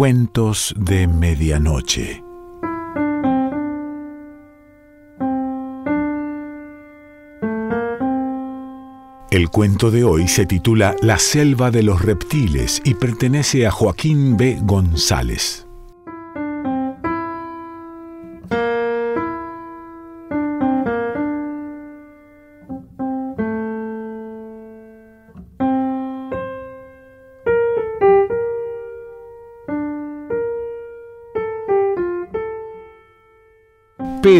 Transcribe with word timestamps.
Cuentos 0.00 0.74
de 0.78 1.06
Medianoche. 1.06 2.24
El 9.30 9.50
cuento 9.50 9.90
de 9.90 10.04
hoy 10.04 10.26
se 10.26 10.46
titula 10.46 10.96
La 11.02 11.18
selva 11.18 11.70
de 11.70 11.82
los 11.82 12.00
reptiles 12.00 12.80
y 12.82 12.94
pertenece 12.94 13.66
a 13.66 13.70
Joaquín 13.70 14.38
B. 14.38 14.60
González. 14.62 15.66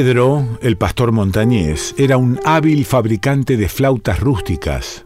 Pedro, 0.02 0.58
el 0.62 0.78
pastor 0.78 1.12
montañés, 1.12 1.94
era 1.98 2.16
un 2.16 2.40
hábil 2.46 2.86
fabricante 2.86 3.58
de 3.58 3.68
flautas 3.68 4.18
rústicas. 4.18 5.04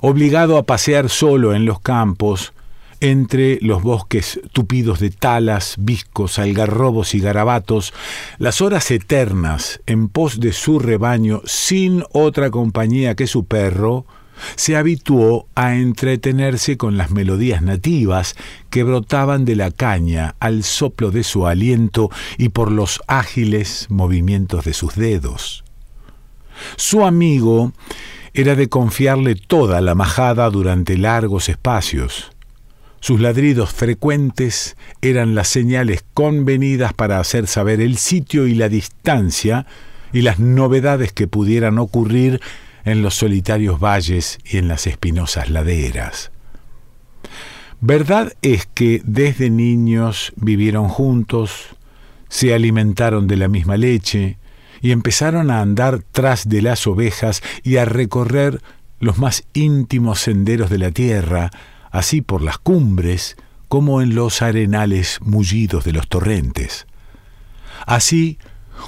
Obligado 0.00 0.56
a 0.56 0.62
pasear 0.62 1.08
solo 1.08 1.52
en 1.52 1.64
los 1.64 1.80
campos, 1.80 2.52
entre 3.00 3.58
los 3.60 3.82
bosques 3.82 4.40
tupidos 4.52 5.00
de 5.00 5.10
talas, 5.10 5.74
viscos, 5.80 6.38
algarrobos 6.38 7.12
y 7.16 7.18
garabatos, 7.18 7.92
las 8.38 8.60
horas 8.60 8.88
eternas 8.92 9.80
en 9.86 10.08
pos 10.08 10.38
de 10.38 10.52
su 10.52 10.78
rebaño 10.78 11.42
sin 11.44 12.04
otra 12.12 12.52
compañía 12.52 13.16
que 13.16 13.26
su 13.26 13.46
perro, 13.46 14.06
se 14.56 14.76
habituó 14.76 15.46
a 15.54 15.74
entretenerse 15.76 16.76
con 16.76 16.96
las 16.96 17.10
melodías 17.10 17.62
nativas 17.62 18.36
que 18.70 18.82
brotaban 18.82 19.44
de 19.44 19.56
la 19.56 19.70
caña 19.70 20.34
al 20.40 20.64
soplo 20.64 21.10
de 21.10 21.24
su 21.24 21.46
aliento 21.46 22.10
y 22.36 22.50
por 22.50 22.70
los 22.70 23.00
ágiles 23.06 23.86
movimientos 23.88 24.64
de 24.64 24.74
sus 24.74 24.94
dedos. 24.94 25.64
Su 26.76 27.04
amigo 27.04 27.72
era 28.34 28.54
de 28.54 28.68
confiarle 28.68 29.34
toda 29.34 29.80
la 29.80 29.94
majada 29.94 30.50
durante 30.50 30.96
largos 30.96 31.48
espacios. 31.48 32.30
Sus 33.00 33.20
ladridos 33.20 33.72
frecuentes 33.72 34.76
eran 35.02 35.34
las 35.34 35.48
señales 35.48 36.04
convenidas 36.14 36.92
para 36.92 37.20
hacer 37.20 37.46
saber 37.46 37.80
el 37.80 37.96
sitio 37.96 38.46
y 38.46 38.54
la 38.54 38.68
distancia 38.68 39.66
y 40.12 40.22
las 40.22 40.38
novedades 40.38 41.12
que 41.12 41.28
pudieran 41.28 41.78
ocurrir 41.78 42.40
en 42.84 43.02
los 43.02 43.14
solitarios 43.14 43.80
valles 43.80 44.38
y 44.44 44.58
en 44.58 44.68
las 44.68 44.86
espinosas 44.86 45.50
laderas. 45.50 46.30
Verdad 47.80 48.32
es 48.42 48.66
que 48.66 49.00
desde 49.04 49.50
niños 49.50 50.32
vivieron 50.36 50.88
juntos, 50.88 51.76
se 52.28 52.52
alimentaron 52.52 53.28
de 53.28 53.36
la 53.36 53.48
misma 53.48 53.76
leche 53.76 54.38
y 54.80 54.90
empezaron 54.90 55.50
a 55.50 55.60
andar 55.60 56.02
tras 56.12 56.48
de 56.48 56.62
las 56.62 56.86
ovejas 56.86 57.42
y 57.62 57.76
a 57.76 57.84
recorrer 57.84 58.60
los 59.00 59.18
más 59.18 59.44
íntimos 59.52 60.20
senderos 60.20 60.70
de 60.70 60.78
la 60.78 60.90
tierra, 60.90 61.50
así 61.90 62.20
por 62.20 62.42
las 62.42 62.58
cumbres 62.58 63.36
como 63.68 64.02
en 64.02 64.14
los 64.14 64.42
arenales 64.42 65.20
mullidos 65.20 65.84
de 65.84 65.92
los 65.92 66.08
torrentes. 66.08 66.86
Así 67.86 68.38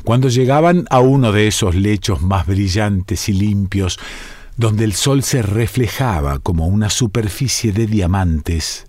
cuando 0.05 0.29
llegaban 0.29 0.87
a 0.91 1.01
uno 1.01 1.33
de 1.33 1.47
esos 1.47 1.75
lechos 1.75 2.23
más 2.23 2.47
brillantes 2.47 3.29
y 3.29 3.33
limpios, 3.33 3.99
donde 4.57 4.85
el 4.85 4.95
sol 4.95 5.23
se 5.23 5.43
reflejaba 5.43 6.39
como 6.39 6.67
una 6.67 6.91
superficie 6.91 7.73
de 7.73 7.87
diamantes, 7.87 8.87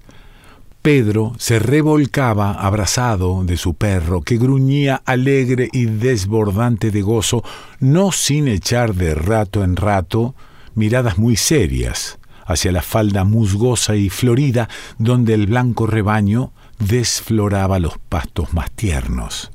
Pedro 0.81 1.33
se 1.37 1.59
revolcaba 1.59 2.53
abrazado 2.53 3.43
de 3.43 3.55
su 3.55 3.75
perro, 3.75 4.21
que 4.21 4.37
gruñía 4.37 5.01
alegre 5.05 5.69
y 5.71 5.85
desbordante 5.85 6.89
de 6.89 7.03
gozo, 7.03 7.43
no 7.79 8.11
sin 8.11 8.47
echar 8.47 8.95
de 8.95 9.13
rato 9.13 9.63
en 9.63 9.75
rato 9.75 10.33
miradas 10.73 11.19
muy 11.19 11.35
serias 11.35 12.17
hacia 12.47 12.71
la 12.71 12.81
falda 12.81 13.23
musgosa 13.23 13.95
y 13.95 14.09
florida 14.09 14.69
donde 14.97 15.35
el 15.35 15.45
blanco 15.45 15.85
rebaño 15.85 16.51
desfloraba 16.79 17.77
los 17.77 17.99
pastos 18.09 18.53
más 18.53 18.71
tiernos. 18.71 19.51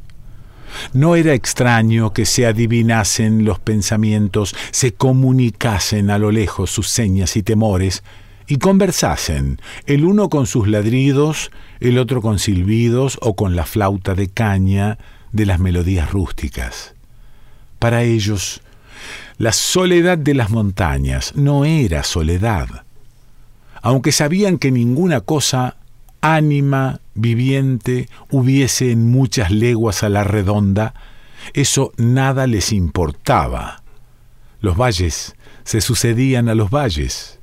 No 0.92 1.16
era 1.16 1.34
extraño 1.34 2.12
que 2.12 2.26
se 2.26 2.46
adivinasen 2.46 3.44
los 3.44 3.58
pensamientos, 3.58 4.54
se 4.70 4.92
comunicasen 4.92 6.10
a 6.10 6.18
lo 6.18 6.30
lejos 6.30 6.70
sus 6.70 6.88
señas 6.88 7.36
y 7.36 7.42
temores, 7.42 8.02
y 8.46 8.58
conversasen, 8.58 9.60
el 9.86 10.04
uno 10.04 10.28
con 10.28 10.46
sus 10.46 10.68
ladridos, 10.68 11.50
el 11.80 11.98
otro 11.98 12.22
con 12.22 12.38
silbidos 12.38 13.18
o 13.20 13.34
con 13.34 13.56
la 13.56 13.66
flauta 13.66 14.14
de 14.14 14.28
caña 14.28 14.98
de 15.32 15.46
las 15.46 15.58
melodías 15.58 16.10
rústicas. 16.10 16.94
Para 17.78 18.04
ellos, 18.04 18.62
la 19.38 19.52
soledad 19.52 20.16
de 20.16 20.34
las 20.34 20.50
montañas 20.50 21.34
no 21.34 21.64
era 21.64 22.02
soledad, 22.04 22.84
aunque 23.82 24.12
sabían 24.12 24.58
que 24.58 24.70
ninguna 24.70 25.20
cosa 25.20 25.76
ánima 26.34 27.00
viviente 27.14 28.08
hubiese 28.30 28.90
en 28.90 29.10
muchas 29.10 29.50
leguas 29.50 30.02
a 30.02 30.08
la 30.08 30.24
redonda, 30.24 30.94
eso 31.54 31.92
nada 31.96 32.46
les 32.46 32.72
importaba. 32.72 33.82
Los 34.60 34.76
valles 34.76 35.36
se 35.62 35.80
sucedían 35.80 36.48
a 36.48 36.54
los 36.54 36.70
valles, 36.70 37.38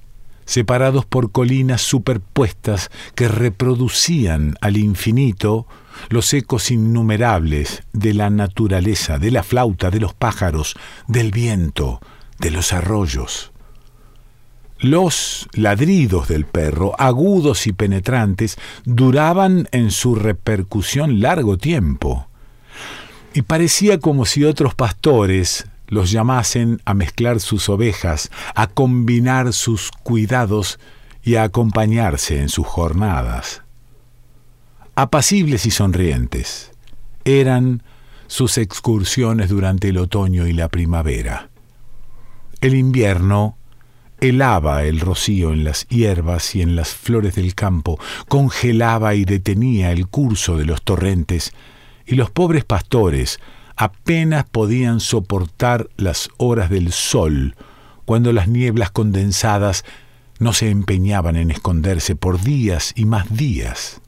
separados 0.46 1.06
por 1.06 1.32
colinas 1.32 1.82
superpuestas 1.82 2.90
que 3.16 3.30
reproducían 3.30 4.56
al 4.60 4.76
infinito 4.76 5.66
los 6.10 6.34
ecos 6.34 6.70
innumerables 6.70 7.84
de 7.94 8.14
la 8.14 8.30
naturaleza, 8.30 9.18
de 9.18 9.32
la 9.32 9.44
flauta, 9.44 9.92
de 9.92 10.02
los 10.02 10.14
pájaros, 10.14 10.76
del 11.08 11.32
viento, 11.32 12.02
de 12.40 12.52
los 12.52 12.74
arroyos. 12.74 13.53
Los 14.84 15.48
ladridos 15.54 16.28
del 16.28 16.46
perro, 16.46 16.94
agudos 17.00 17.68
y 17.68 17.72
penetrantes, 17.72 18.58
duraban 18.84 19.70
en 19.72 19.92
su 19.92 20.14
repercusión 20.14 21.22
largo 21.22 21.58
tiempo. 21.58 22.28
Y 23.34 23.44
parecía 23.44 24.02
como 24.02 24.26
si 24.26 24.44
otros 24.44 24.76
pastores 24.76 25.68
los 25.88 26.12
llamasen 26.12 26.82
a 26.84 26.94
mezclar 26.96 27.40
sus 27.40 27.70
ovejas, 27.70 28.30
a 28.56 28.68
combinar 28.68 29.54
sus 29.54 29.90
cuidados 29.90 30.82
y 31.24 31.36
a 31.36 31.44
acompañarse 31.44 32.42
en 32.42 32.50
sus 32.50 32.68
jornadas. 32.68 33.62
Apacibles 34.96 35.66
y 35.66 35.72
sonrientes 35.72 36.72
eran 37.24 37.84
sus 38.28 38.58
excursiones 38.58 39.48
durante 39.48 39.88
el 39.88 39.98
otoño 39.98 40.46
y 40.46 40.52
la 40.52 40.68
primavera. 40.68 41.50
El 42.60 42.76
invierno 42.76 43.56
helaba 44.24 44.86
el 44.86 45.02
rocío 45.02 45.52
en 45.52 45.66
las 45.66 45.86
hierbas 45.90 46.56
y 46.56 46.62
en 46.62 46.78
las 46.78 46.94
flores 46.94 47.36
del 47.36 47.56
campo, 47.56 48.00
congelaba 48.30 49.16
y 49.16 49.26
detenía 49.26 49.92
el 49.92 50.08
curso 50.08 50.58
de 50.58 50.66
los 50.66 50.82
torrentes, 50.82 51.54
y 52.06 52.16
los 52.16 52.32
pobres 52.32 52.64
pastores 52.64 53.40
apenas 53.76 54.46
podían 54.46 55.02
soportar 55.02 55.90
las 55.98 56.30
horas 56.38 56.70
del 56.70 56.94
sol, 56.94 57.56
cuando 58.06 58.32
las 58.32 58.48
nieblas 58.48 58.92
condensadas 58.92 59.84
no 60.40 60.54
se 60.54 60.70
empeñaban 60.70 61.36
en 61.36 61.52
esconderse 61.52 62.16
por 62.16 62.42
días 62.42 62.94
y 62.96 63.06
más 63.06 63.36
días. 63.36 64.02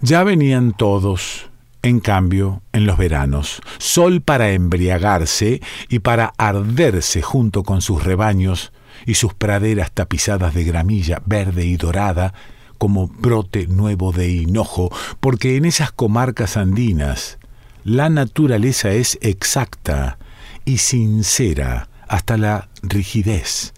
Ya 0.00 0.24
venían 0.24 0.72
todos, 0.72 1.48
en 1.82 2.00
cambio, 2.00 2.62
en 2.72 2.86
los 2.86 2.98
veranos, 2.98 3.60
sol 3.78 4.20
para 4.20 4.50
embriagarse 4.50 5.60
y 5.88 6.00
para 6.00 6.32
arderse 6.38 7.22
junto 7.22 7.62
con 7.62 7.82
sus 7.82 8.02
rebaños, 8.02 8.72
y 9.06 9.14
sus 9.14 9.34
praderas 9.34 9.92
tapizadas 9.92 10.54
de 10.54 10.64
gramilla 10.64 11.22
verde 11.26 11.64
y 11.64 11.76
dorada, 11.76 12.34
como 12.78 13.08
brote 13.08 13.66
nuevo 13.66 14.12
de 14.12 14.30
hinojo, 14.30 14.90
porque 15.20 15.56
en 15.56 15.66
esas 15.66 15.92
comarcas 15.92 16.56
andinas 16.56 17.38
la 17.84 18.08
naturaleza 18.08 18.90
es 18.90 19.18
exacta 19.22 20.18
y 20.64 20.78
sincera 20.78 21.88
hasta 22.08 22.36
la 22.36 22.68
rigidez. 22.82 23.72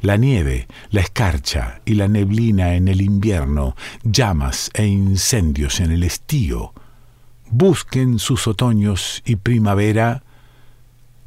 La 0.00 0.16
nieve, 0.16 0.66
la 0.90 1.02
escarcha 1.02 1.82
y 1.84 1.94
la 1.94 2.08
neblina 2.08 2.74
en 2.74 2.88
el 2.88 3.02
invierno, 3.02 3.76
llamas 4.02 4.70
e 4.72 4.86
incendios 4.86 5.80
en 5.80 5.92
el 5.92 6.04
estío. 6.04 6.72
Busquen 7.50 8.18
sus 8.18 8.46
otoños 8.46 9.22
y 9.26 9.36
primavera 9.36 10.22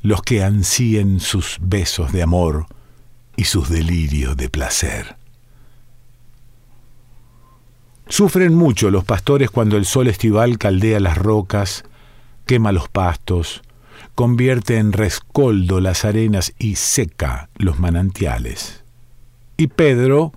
los 0.02 0.22
que 0.22 0.44
ansíen 0.44 1.20
sus 1.20 1.58
besos 1.62 2.12
de 2.12 2.24
amor, 2.24 2.66
y 3.36 3.46
sus 3.46 3.70
delirios 3.70 4.38
de 4.38 4.50
placer. 4.50 5.16
Sufren 8.08 8.54
mucho 8.54 8.92
los 8.92 9.04
pastores 9.04 9.50
cuando 9.50 9.78
el 9.78 9.86
sol 9.86 10.08
estival 10.08 10.58
caldea 10.58 11.00
las 11.00 11.18
rocas, 11.18 11.84
quema 12.46 12.72
los 12.72 12.90
pastos, 12.90 13.62
convierte 14.14 14.78
en 14.78 14.92
rescoldo 14.92 15.80
las 15.80 16.06
arenas 16.06 16.54
y 16.60 16.76
seca 16.76 17.50
los 17.56 17.80
manantiales. 17.80 18.84
Y 19.58 19.68
Pedro 19.68 20.34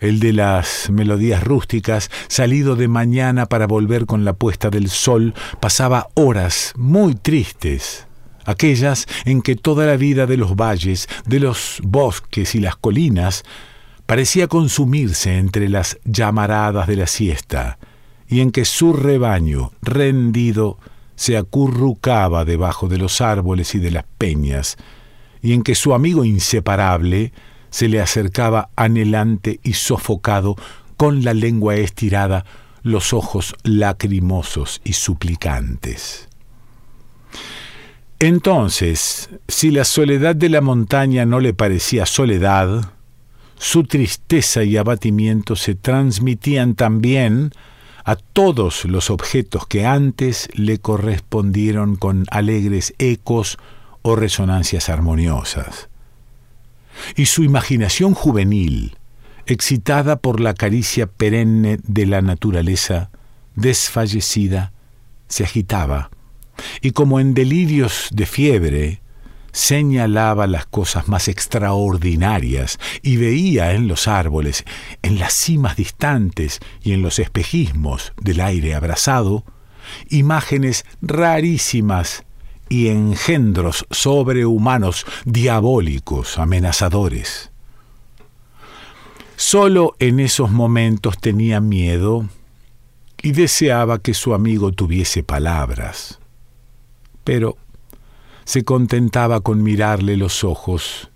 el 0.00 0.20
de 0.20 0.32
las 0.32 0.90
melodías 0.90 1.42
rústicas, 1.42 2.10
salido 2.28 2.76
de 2.76 2.88
mañana 2.88 3.46
para 3.46 3.66
volver 3.66 4.06
con 4.06 4.24
la 4.24 4.34
puesta 4.34 4.70
del 4.70 4.88
sol, 4.88 5.34
pasaba 5.60 6.08
horas 6.14 6.72
muy 6.76 7.14
tristes, 7.14 8.06
aquellas 8.46 9.06
en 9.24 9.42
que 9.42 9.56
toda 9.56 9.86
la 9.86 9.96
vida 9.96 10.26
de 10.26 10.36
los 10.36 10.56
valles, 10.56 11.08
de 11.26 11.40
los 11.40 11.80
bosques 11.82 12.54
y 12.54 12.60
las 12.60 12.76
colinas 12.76 13.44
parecía 14.06 14.46
consumirse 14.46 15.36
entre 15.36 15.68
las 15.68 15.98
llamaradas 16.04 16.86
de 16.86 16.96
la 16.96 17.06
siesta, 17.06 17.78
y 18.28 18.40
en 18.40 18.52
que 18.52 18.64
su 18.64 18.92
rebaño, 18.92 19.72
rendido, 19.82 20.78
se 21.16 21.36
acurrucaba 21.36 22.44
debajo 22.44 22.88
de 22.88 22.98
los 22.98 23.20
árboles 23.20 23.74
y 23.74 23.78
de 23.78 23.90
las 23.90 24.04
peñas, 24.18 24.76
y 25.42 25.52
en 25.52 25.62
que 25.62 25.74
su 25.74 25.92
amigo 25.92 26.24
inseparable 26.24 27.32
se 27.70 27.88
le 27.88 28.00
acercaba 28.00 28.70
anhelante 28.76 29.60
y 29.62 29.74
sofocado, 29.74 30.56
con 30.96 31.24
la 31.24 31.34
lengua 31.34 31.76
estirada, 31.76 32.44
los 32.82 33.12
ojos 33.12 33.54
lacrimosos 33.64 34.80
y 34.84 34.94
suplicantes. 34.94 36.25
Entonces, 38.18 39.28
si 39.46 39.70
la 39.70 39.84
soledad 39.84 40.34
de 40.34 40.48
la 40.48 40.62
montaña 40.62 41.26
no 41.26 41.38
le 41.38 41.52
parecía 41.52 42.06
soledad, 42.06 42.92
su 43.58 43.84
tristeza 43.84 44.64
y 44.64 44.76
abatimiento 44.78 45.54
se 45.54 45.74
transmitían 45.74 46.74
también 46.74 47.52
a 48.04 48.16
todos 48.16 48.84
los 48.84 49.10
objetos 49.10 49.66
que 49.66 49.84
antes 49.84 50.48
le 50.54 50.78
correspondieron 50.78 51.96
con 51.96 52.24
alegres 52.30 52.94
ecos 52.98 53.58
o 54.02 54.16
resonancias 54.16 54.88
armoniosas. 54.88 55.88
Y 57.16 57.26
su 57.26 57.42
imaginación 57.42 58.14
juvenil, 58.14 58.96
excitada 59.44 60.16
por 60.16 60.40
la 60.40 60.54
caricia 60.54 61.06
perenne 61.06 61.78
de 61.82 62.06
la 62.06 62.22
naturaleza 62.22 63.10
desfallecida, 63.56 64.72
se 65.28 65.44
agitaba, 65.44 66.10
y 66.80 66.92
como 66.92 67.20
en 67.20 67.34
delirios 67.34 68.08
de 68.12 68.26
fiebre, 68.26 69.00
señalaba 69.56 70.46
las 70.46 70.66
cosas 70.66 71.08
más 71.08 71.28
extraordinarias 71.28 72.78
y 73.00 73.16
veía 73.16 73.72
en 73.72 73.88
los 73.88 74.06
árboles, 74.06 74.64
en 75.00 75.18
las 75.18 75.32
cimas 75.32 75.76
distantes 75.76 76.60
y 76.82 76.92
en 76.92 77.00
los 77.00 77.18
espejismos 77.18 78.12
del 78.20 78.42
aire 78.42 78.74
abrasado, 78.74 79.44
imágenes 80.10 80.84
rarísimas 81.00 82.24
y 82.68 82.88
engendros 82.88 83.86
sobrehumanos, 83.90 85.06
diabólicos, 85.24 86.38
amenazadores. 86.38 87.50
Solo 89.36 89.96
en 90.00 90.20
esos 90.20 90.50
momentos 90.50 91.18
tenía 91.18 91.60
miedo 91.60 92.28
y 93.22 93.32
deseaba 93.32 94.00
que 94.00 94.12
su 94.12 94.34
amigo 94.34 94.72
tuviese 94.72 95.22
palabras. 95.22 96.20
Pero 97.26 97.58
se 98.44 98.62
contentaba 98.62 99.40
con 99.40 99.64
mirarle 99.64 100.16
los 100.16 100.44
ojos, 100.44 101.10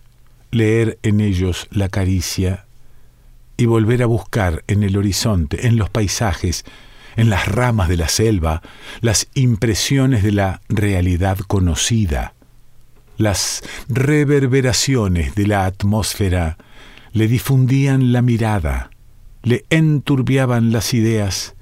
leer 0.50 0.98
en 1.04 1.20
ellos 1.20 1.68
la 1.70 1.88
caricia 1.88 2.66
y 3.56 3.66
volver 3.66 4.02
a 4.02 4.06
buscar 4.06 4.64
en 4.66 4.82
el 4.82 4.96
horizonte, 4.96 5.68
en 5.68 5.76
los 5.76 5.88
paisajes, 5.88 6.64
en 7.14 7.30
las 7.30 7.46
ramas 7.46 7.88
de 7.88 7.96
la 7.96 8.08
selva, 8.08 8.60
las 9.00 9.28
impresiones 9.34 10.24
de 10.24 10.32
la 10.32 10.62
realidad 10.68 11.38
conocida. 11.38 12.34
Las 13.16 13.62
reverberaciones 13.88 15.36
de 15.36 15.46
la 15.46 15.64
atmósfera 15.64 16.58
le 17.12 17.28
difundían 17.28 18.10
la 18.10 18.20
mirada, 18.20 18.90
le 19.44 19.64
enturbiaban 19.70 20.72
las 20.72 20.92
ideas 20.92 21.54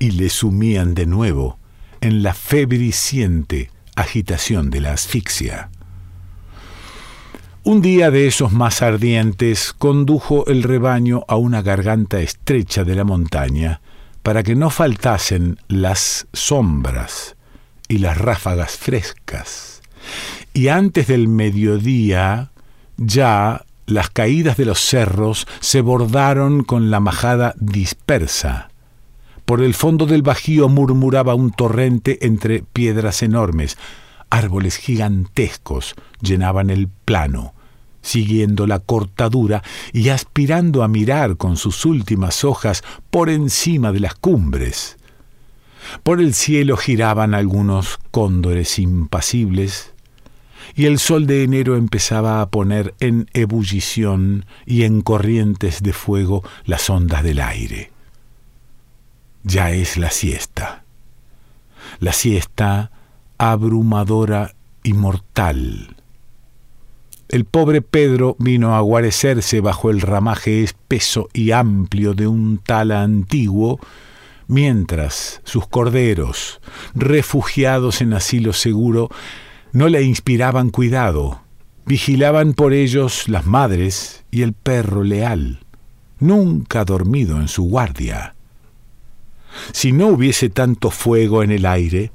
y 0.00 0.10
le 0.10 0.30
sumían 0.30 0.94
de 0.94 1.06
nuevo 1.06 1.60
en 2.00 2.24
la 2.24 2.34
febriciente 2.34 3.70
agitación 3.96 4.70
de 4.70 4.80
la 4.80 4.92
asfixia. 4.92 5.70
Un 7.62 7.80
día 7.80 8.10
de 8.10 8.26
esos 8.26 8.52
más 8.52 8.82
ardientes 8.82 9.72
condujo 9.72 10.46
el 10.46 10.62
rebaño 10.62 11.24
a 11.28 11.36
una 11.36 11.62
garganta 11.62 12.20
estrecha 12.20 12.84
de 12.84 12.94
la 12.94 13.04
montaña 13.04 13.80
para 14.22 14.42
que 14.42 14.54
no 14.54 14.68
faltasen 14.68 15.58
las 15.68 16.26
sombras 16.32 17.36
y 17.88 17.98
las 17.98 18.18
ráfagas 18.18 18.76
frescas. 18.76 19.80
Y 20.52 20.68
antes 20.68 21.06
del 21.06 21.28
mediodía 21.28 22.50
ya 22.96 23.64
las 23.86 24.10
caídas 24.10 24.56
de 24.56 24.66
los 24.66 24.80
cerros 24.80 25.46
se 25.60 25.80
bordaron 25.80 26.64
con 26.64 26.90
la 26.90 27.00
majada 27.00 27.54
dispersa 27.58 28.68
por 29.44 29.60
el 29.60 29.74
fondo 29.74 30.06
del 30.06 30.22
bajío 30.22 30.68
murmuraba 30.68 31.34
un 31.34 31.50
torrente 31.50 32.26
entre 32.26 32.62
piedras 32.62 33.22
enormes. 33.22 33.76
Árboles 34.30 34.76
gigantescos 34.76 35.94
llenaban 36.20 36.70
el 36.70 36.88
plano, 36.88 37.54
siguiendo 38.00 38.66
la 38.66 38.78
cortadura 38.78 39.62
y 39.92 40.08
aspirando 40.08 40.82
a 40.82 40.88
mirar 40.88 41.36
con 41.36 41.56
sus 41.56 41.84
últimas 41.84 42.44
hojas 42.44 42.82
por 43.10 43.28
encima 43.28 43.92
de 43.92 44.00
las 44.00 44.14
cumbres. 44.14 44.96
Por 46.02 46.20
el 46.20 46.32
cielo 46.32 46.78
giraban 46.78 47.34
algunos 47.34 47.98
cóndores 48.10 48.78
impasibles, 48.78 49.92
y 50.74 50.86
el 50.86 50.98
sol 50.98 51.26
de 51.26 51.42
enero 51.42 51.76
empezaba 51.76 52.40
a 52.40 52.48
poner 52.48 52.94
en 52.98 53.28
ebullición 53.34 54.46
y 54.64 54.84
en 54.84 55.02
corrientes 55.02 55.82
de 55.82 55.92
fuego 55.92 56.42
las 56.64 56.88
ondas 56.88 57.22
del 57.22 57.40
aire 57.40 57.93
ya 59.44 59.70
es 59.70 59.96
la 59.96 60.10
siesta. 60.10 60.84
La 62.00 62.12
siesta 62.12 62.90
abrumadora 63.38 64.54
y 64.82 64.94
mortal. 64.94 65.96
El 67.28 67.44
pobre 67.44 67.82
Pedro 67.82 68.36
vino 68.38 68.74
a 68.74 68.80
guarecerse 68.80 69.60
bajo 69.60 69.90
el 69.90 70.00
ramaje 70.00 70.62
espeso 70.62 71.28
y 71.32 71.52
amplio 71.52 72.14
de 72.14 72.26
un 72.26 72.58
tala 72.58 73.02
antiguo, 73.02 73.80
mientras 74.46 75.40
sus 75.44 75.66
corderos, 75.66 76.60
refugiados 76.94 78.00
en 78.00 78.12
asilo 78.12 78.52
seguro, 78.52 79.08
no 79.72 79.88
le 79.88 80.02
inspiraban 80.02 80.70
cuidado, 80.70 81.40
vigilaban 81.86 82.54
por 82.54 82.72
ellos 82.72 83.28
las 83.28 83.46
madres 83.46 84.24
y 84.30 84.42
el 84.42 84.52
perro 84.52 85.02
leal, 85.02 85.60
nunca 86.20 86.84
dormido 86.84 87.40
en 87.40 87.48
su 87.48 87.64
guardia. 87.64 88.33
Si 89.72 89.92
no 89.92 90.08
hubiese 90.08 90.48
tanto 90.50 90.90
fuego 90.90 91.42
en 91.42 91.50
el 91.50 91.66
aire, 91.66 92.10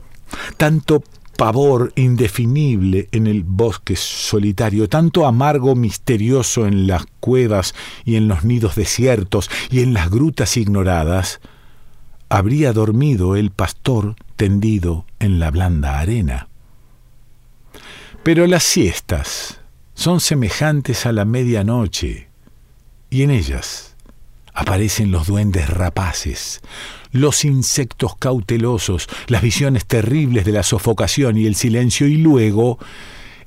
tanto 0.58 1.04
pavor 1.38 1.94
indefinible 1.96 3.08
en 3.14 3.26
el 3.26 3.44
bosque 3.44 3.96
solitario, 3.96 4.90
tanto 4.90 5.26
amargo 5.26 5.74
misterioso 5.74 6.68
en 6.68 6.86
las 6.86 7.06
cuevas 7.22 7.74
y 8.04 8.18
en 8.18 8.28
los 8.28 8.44
nidos 8.44 8.76
desiertos 8.76 9.50
y 9.72 9.80
en 9.80 9.94
las 9.94 10.10
grutas 10.10 10.58
ignoradas, 10.58 11.40
habría 12.28 12.74
dormido 12.74 13.38
el 13.38 13.52
pastor 13.52 14.16
tendido 14.36 15.06
en 15.20 15.40
la 15.40 15.50
blanda 15.50 16.00
arena. 16.00 16.50
Pero 18.24 18.46
las 18.46 18.64
siestas 18.64 19.62
son 19.94 20.20
semejantes 20.20 21.06
a 21.06 21.14
la 21.14 21.26
medianoche, 21.26 22.28
y 23.10 23.24
en 23.24 23.32
ellas 23.32 23.96
aparecen 24.54 25.12
los 25.12 25.28
duendes 25.28 25.70
rapaces, 25.70 26.62
los 27.12 27.46
insectos 27.46 28.16
cautelosos, 28.18 29.08
las 29.28 29.42
visiones 29.42 29.86
terribles 29.86 30.46
de 30.46 30.52
la 30.52 30.64
sofocación 30.64 31.38
y 31.38 31.46
el 31.46 31.56
silencio, 31.56 32.08
y 32.08 32.18
luego 32.18 32.80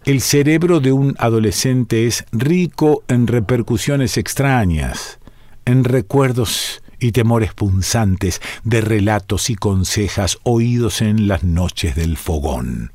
el 0.05 0.21
cerebro 0.21 0.81
de 0.81 0.93
un 0.93 1.15
adolescente 1.19 2.07
es 2.07 2.25
rico 2.33 3.05
en 3.09 3.27
repercusiones 3.27 4.17
extrañas, 4.19 5.21
en 5.65 5.85
recuerdos 5.85 6.83
y 6.99 7.13
temores 7.13 7.53
punzantes 7.53 8.41
de 8.65 8.81
relatos 8.81 9.51
y 9.51 9.55
consejas 9.55 10.39
oídos 10.43 11.03
en 11.03 11.29
las 11.29 11.45
noches 11.45 11.95
del 11.95 12.17
fogón. 12.17 12.93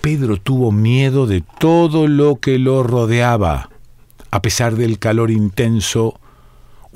Pedro 0.00 0.36
tuvo 0.36 0.72
miedo 0.72 1.26
de 1.26 1.42
todo 1.58 2.06
lo 2.06 2.36
que 2.36 2.58
lo 2.58 2.82
rodeaba. 2.82 3.70
A 4.30 4.42
pesar 4.42 4.76
del 4.76 4.98
calor 4.98 5.30
intenso, 5.30 6.20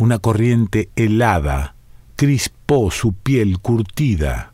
una 0.02 0.18
corriente 0.18 0.90
helada 0.96 1.76
crispó 2.16 2.90
su 2.90 3.12
piel 3.12 3.60
curtida. 3.60 4.52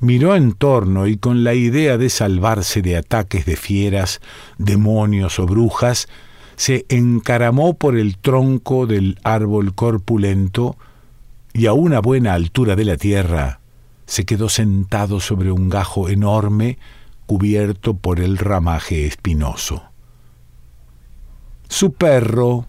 Miró 0.00 0.36
en 0.36 0.52
torno 0.52 1.06
y 1.06 1.16
con 1.16 1.44
la 1.44 1.54
idea 1.54 1.96
de 1.96 2.10
salvarse 2.10 2.82
de 2.82 2.98
ataques 2.98 3.46
de 3.46 3.56
fieras, 3.56 4.20
demonios 4.58 5.38
o 5.38 5.46
brujas, 5.46 6.08
se 6.56 6.84
encaramó 6.90 7.74
por 7.74 7.96
el 7.96 8.18
tronco 8.18 8.86
del 8.86 9.18
árbol 9.24 9.74
corpulento 9.74 10.76
y 11.54 11.64
a 11.64 11.72
una 11.72 12.00
buena 12.00 12.34
altura 12.34 12.76
de 12.76 12.84
la 12.84 12.98
tierra 12.98 13.60
se 14.04 14.26
quedó 14.26 14.50
sentado 14.50 15.20
sobre 15.20 15.52
un 15.52 15.70
gajo 15.70 16.10
enorme 16.10 16.78
cubierto 17.24 17.94
por 17.94 18.20
el 18.20 18.36
ramaje 18.36 19.06
espinoso. 19.06 19.84
Su 21.68 21.92
perro, 21.92 22.66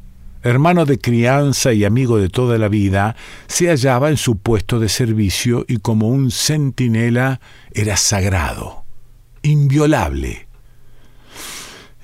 hermano 0.49 0.85
de 0.85 0.99
crianza 0.99 1.73
y 1.73 1.85
amigo 1.85 2.17
de 2.17 2.29
toda 2.29 2.57
la 2.57 2.67
vida, 2.67 3.15
se 3.47 3.67
hallaba 3.67 4.09
en 4.09 4.17
su 4.17 4.37
puesto 4.37 4.79
de 4.79 4.89
servicio 4.89 5.65
y 5.67 5.77
como 5.77 6.09
un 6.09 6.31
centinela 6.31 7.39
era 7.71 7.97
sagrado, 7.97 8.83
inviolable. 9.41 10.47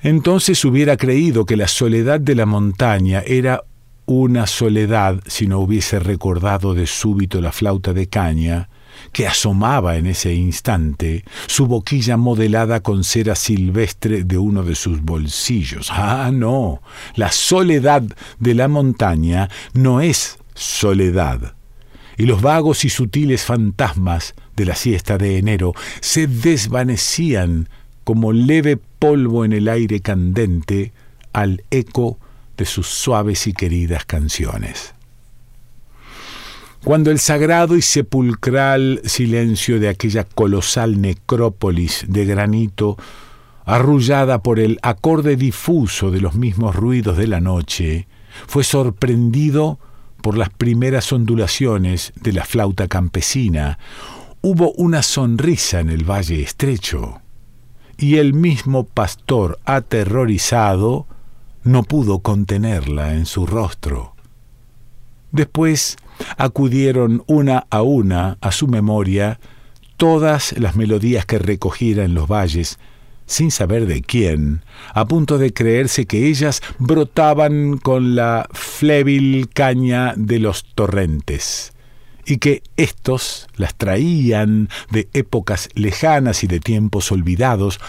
Entonces 0.02 0.64
hubiera 0.64 0.96
creído 0.96 1.46
que 1.46 1.56
la 1.56 1.68
soledad 1.68 2.20
de 2.20 2.34
la 2.34 2.46
montaña 2.46 3.22
era 3.26 3.64
una 4.06 4.46
soledad 4.46 5.20
si 5.26 5.48
no 5.48 5.58
hubiese 5.58 5.98
recordado 5.98 6.74
de 6.74 6.86
súbito 6.86 7.40
la 7.40 7.50
flauta 7.50 7.92
de 7.92 8.08
caña, 8.08 8.68
que 9.12 9.26
asomaba 9.26 9.96
en 9.96 10.06
ese 10.06 10.34
instante, 10.34 11.24
su 11.46 11.66
boquilla 11.66 12.16
modelada 12.16 12.80
con 12.80 13.04
cera 13.04 13.34
silvestre 13.34 14.24
de 14.24 14.38
uno 14.38 14.62
de 14.62 14.74
sus 14.74 15.02
bolsillos. 15.02 15.88
Ah, 15.90 16.30
no, 16.32 16.82
la 17.14 17.32
soledad 17.32 18.02
de 18.38 18.54
la 18.54 18.68
montaña 18.68 19.48
no 19.72 20.00
es 20.00 20.38
soledad. 20.54 21.54
Y 22.18 22.24
los 22.24 22.40
vagos 22.40 22.84
y 22.84 22.88
sutiles 22.88 23.44
fantasmas 23.44 24.34
de 24.56 24.64
la 24.64 24.74
siesta 24.74 25.18
de 25.18 25.38
enero 25.38 25.74
se 26.00 26.26
desvanecían 26.26 27.68
como 28.04 28.32
leve 28.32 28.76
polvo 28.76 29.44
en 29.44 29.52
el 29.52 29.68
aire 29.68 30.00
candente 30.00 30.92
al 31.32 31.62
eco 31.70 32.18
de 32.56 32.64
sus 32.64 32.86
suaves 32.86 33.46
y 33.46 33.52
queridas 33.52 34.06
canciones. 34.06 34.95
Cuando 36.86 37.10
el 37.10 37.18
sagrado 37.18 37.76
y 37.76 37.82
sepulcral 37.82 39.00
silencio 39.02 39.80
de 39.80 39.88
aquella 39.88 40.22
colosal 40.22 41.00
necrópolis 41.00 42.04
de 42.06 42.24
granito, 42.24 42.96
arrullada 43.64 44.40
por 44.40 44.60
el 44.60 44.78
acorde 44.82 45.34
difuso 45.34 46.12
de 46.12 46.20
los 46.20 46.36
mismos 46.36 46.76
ruidos 46.76 47.16
de 47.16 47.26
la 47.26 47.40
noche, 47.40 48.06
fue 48.46 48.62
sorprendido 48.62 49.80
por 50.22 50.38
las 50.38 50.48
primeras 50.48 51.12
ondulaciones 51.12 52.12
de 52.20 52.32
la 52.32 52.44
flauta 52.44 52.86
campesina, 52.86 53.80
hubo 54.40 54.70
una 54.74 55.02
sonrisa 55.02 55.80
en 55.80 55.90
el 55.90 56.08
valle 56.08 56.40
estrecho, 56.40 57.20
y 57.98 58.18
el 58.18 58.32
mismo 58.32 58.84
pastor 58.84 59.58
aterrorizado 59.64 61.08
no 61.64 61.82
pudo 61.82 62.20
contenerla 62.20 63.14
en 63.14 63.26
su 63.26 63.44
rostro. 63.44 64.14
Después 65.32 65.96
acudieron 66.36 67.22
una 67.26 67.66
a 67.70 67.82
una 67.82 68.38
a 68.40 68.52
su 68.52 68.68
memoria 68.68 69.38
todas 69.96 70.52
las 70.58 70.76
melodías 70.76 71.26
que 71.26 71.38
recogiera 71.38 72.04
en 72.04 72.14
los 72.14 72.28
valles, 72.28 72.78
sin 73.26 73.50
saber 73.50 73.86
de 73.86 74.02
quién, 74.02 74.62
a 74.94 75.06
punto 75.06 75.38
de 75.38 75.52
creerse 75.52 76.06
que 76.06 76.28
ellas 76.28 76.62
brotaban 76.78 77.78
con 77.78 78.14
la 78.14 78.48
flébil 78.52 79.48
caña 79.52 80.14
de 80.16 80.38
los 80.38 80.64
torrentes, 80.74 81.72
y 82.24 82.38
que 82.38 82.62
éstos 82.76 83.48
las 83.56 83.74
traían 83.74 84.68
de 84.90 85.08
épocas 85.12 85.68
lejanas 85.74 86.44
y 86.44 86.46
de 86.46 86.60
tiempos 86.60 87.10
olvidados, 87.10 87.80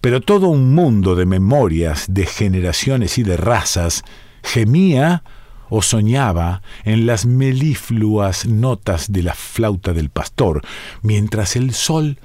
pero 0.00 0.20
todo 0.20 0.48
un 0.48 0.74
mundo 0.74 1.14
de 1.14 1.26
memorias, 1.26 2.06
de 2.08 2.26
generaciones 2.26 3.18
y 3.18 3.22
de 3.22 3.36
razas 3.36 4.04
gemía 4.42 5.22
o 5.70 5.82
soñaba 5.82 6.62
en 6.84 7.06
las 7.06 7.26
melifluas 7.26 8.46
notas 8.46 9.12
de 9.12 9.22
la 9.22 9.34
flauta 9.34 9.92
del 9.92 10.10
pastor, 10.10 10.62
mientras 11.02 11.56
el 11.56 11.72
sol 11.72 12.18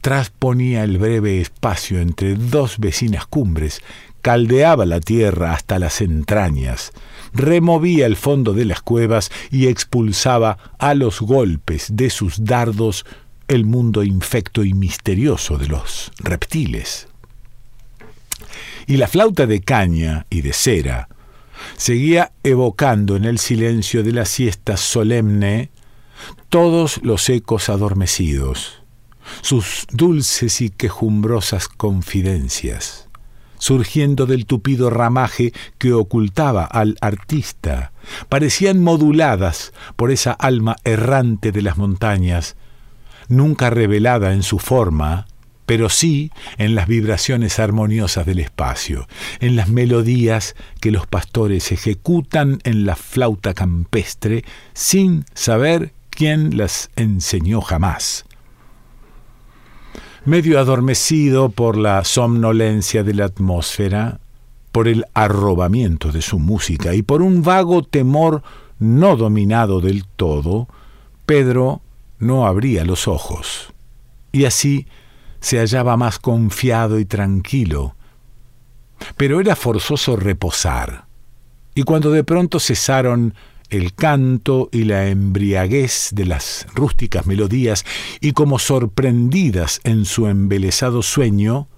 trasponía 0.00 0.84
el 0.84 0.98
breve 0.98 1.40
espacio 1.40 2.00
entre 2.00 2.34
dos 2.34 2.78
vecinas 2.78 3.26
cumbres, 3.26 3.82
caldeaba 4.22 4.86
la 4.86 5.00
tierra 5.00 5.52
hasta 5.52 5.78
las 5.78 6.00
entrañas, 6.00 6.92
removía 7.32 8.06
el 8.06 8.16
fondo 8.16 8.52
de 8.52 8.64
las 8.64 8.82
cuevas 8.82 9.30
y 9.50 9.66
expulsaba 9.66 10.58
a 10.78 10.94
los 10.94 11.20
golpes 11.20 11.88
de 11.92 12.10
sus 12.10 12.44
dardos 12.44 13.04
el 13.48 13.64
mundo 13.64 14.02
infecto 14.02 14.62
y 14.64 14.74
misterioso 14.74 15.56
de 15.56 15.68
los 15.68 16.12
reptiles. 16.18 17.08
Y 18.86 18.96
la 18.96 19.08
flauta 19.08 19.46
de 19.46 19.60
caña 19.60 20.26
y 20.30 20.42
de 20.42 20.52
cera, 20.52 21.08
seguía 21.76 22.32
evocando 22.42 23.16
en 23.16 23.24
el 23.24 23.38
silencio 23.38 24.02
de 24.02 24.12
la 24.12 24.24
siesta 24.24 24.76
solemne 24.76 25.70
todos 26.48 27.00
los 27.02 27.28
ecos 27.28 27.68
adormecidos, 27.68 28.82
sus 29.42 29.86
dulces 29.92 30.60
y 30.60 30.70
quejumbrosas 30.70 31.68
confidencias, 31.68 33.08
surgiendo 33.58 34.26
del 34.26 34.46
tupido 34.46 34.90
ramaje 34.90 35.52
que 35.78 35.92
ocultaba 35.92 36.64
al 36.64 36.96
artista, 37.00 37.92
parecían 38.28 38.80
moduladas 38.80 39.72
por 39.96 40.10
esa 40.10 40.32
alma 40.32 40.76
errante 40.84 41.52
de 41.52 41.62
las 41.62 41.76
montañas, 41.76 42.56
nunca 43.28 43.70
revelada 43.70 44.32
en 44.32 44.42
su 44.42 44.58
forma, 44.58 45.26
pero 45.68 45.90
sí 45.90 46.32
en 46.56 46.74
las 46.74 46.88
vibraciones 46.88 47.58
armoniosas 47.58 48.24
del 48.24 48.38
espacio, 48.38 49.06
en 49.38 49.54
las 49.54 49.68
melodías 49.68 50.56
que 50.80 50.90
los 50.90 51.06
pastores 51.06 51.72
ejecutan 51.72 52.58
en 52.64 52.86
la 52.86 52.96
flauta 52.96 53.52
campestre 53.52 54.46
sin 54.72 55.26
saber 55.34 55.92
quién 56.08 56.56
las 56.56 56.88
enseñó 56.96 57.60
jamás. 57.60 58.24
Medio 60.24 60.58
adormecido 60.58 61.50
por 61.50 61.76
la 61.76 62.02
somnolencia 62.02 63.04
de 63.04 63.12
la 63.12 63.26
atmósfera, 63.26 64.20
por 64.72 64.88
el 64.88 65.04
arrobamiento 65.12 66.12
de 66.12 66.22
su 66.22 66.38
música 66.38 66.94
y 66.94 67.02
por 67.02 67.20
un 67.20 67.42
vago 67.42 67.82
temor 67.82 68.42
no 68.78 69.16
dominado 69.16 69.82
del 69.82 70.06
todo, 70.06 70.66
Pedro 71.26 71.82
no 72.18 72.46
abría 72.46 72.86
los 72.86 73.06
ojos. 73.06 73.74
Y 74.32 74.46
así 74.46 74.86
se 75.40 75.58
hallaba 75.58 75.96
más 75.96 76.18
confiado 76.18 76.98
y 76.98 77.04
tranquilo. 77.04 77.94
Pero 79.16 79.40
era 79.40 79.56
forzoso 79.56 80.16
reposar. 80.16 81.06
Y 81.74 81.82
cuando 81.82 82.10
de 82.10 82.24
pronto 82.24 82.58
cesaron 82.58 83.34
el 83.70 83.94
canto 83.94 84.68
y 84.72 84.84
la 84.84 85.08
embriaguez 85.08 86.08
de 86.12 86.24
las 86.24 86.66
rústicas 86.74 87.26
melodías, 87.26 87.84
y 88.20 88.32
como 88.32 88.58
sorprendidas 88.58 89.80
en 89.84 90.04
su 90.04 90.26
embelesado 90.26 91.02
sueño, 91.02 91.68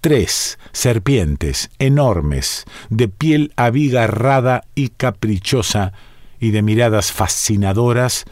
tres 0.00 0.58
serpientes 0.72 1.70
enormes, 1.78 2.64
de 2.90 3.08
piel 3.08 3.52
abigarrada 3.56 4.64
y 4.74 4.88
caprichosa, 4.88 5.92
y 6.40 6.50
de 6.50 6.62
miradas 6.62 7.12
fascinadoras, 7.12 8.24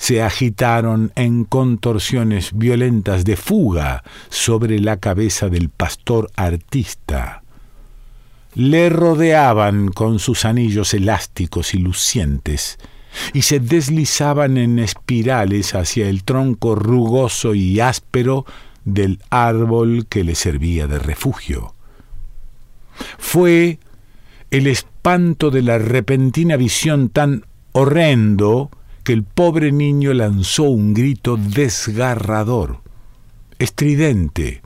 se 0.00 0.22
agitaron 0.22 1.12
en 1.14 1.44
contorsiones 1.44 2.52
violentas 2.54 3.26
de 3.26 3.36
fuga 3.36 4.02
sobre 4.30 4.80
la 4.80 4.96
cabeza 4.96 5.50
del 5.50 5.68
pastor 5.68 6.30
artista. 6.36 7.42
Le 8.54 8.88
rodeaban 8.88 9.88
con 9.90 10.18
sus 10.18 10.46
anillos 10.46 10.94
elásticos 10.94 11.74
y 11.74 11.78
lucientes, 11.80 12.78
y 13.34 13.42
se 13.42 13.60
deslizaban 13.60 14.56
en 14.56 14.78
espirales 14.78 15.74
hacia 15.74 16.08
el 16.08 16.24
tronco 16.24 16.74
rugoso 16.74 17.54
y 17.54 17.78
áspero 17.80 18.46
del 18.86 19.20
árbol 19.28 20.06
que 20.08 20.24
le 20.24 20.34
servía 20.34 20.86
de 20.86 20.98
refugio. 20.98 21.74
Fue 23.18 23.78
el 24.50 24.66
espanto 24.66 25.50
de 25.50 25.60
la 25.60 25.76
repentina 25.76 26.56
visión 26.56 27.10
tan 27.10 27.44
horrendo 27.72 28.70
que 29.04 29.12
el 29.12 29.24
pobre 29.24 29.72
niño 29.72 30.12
lanzó 30.12 30.64
un 30.64 30.94
grito 30.94 31.36
desgarrador, 31.36 32.80
estridente, 33.58 34.62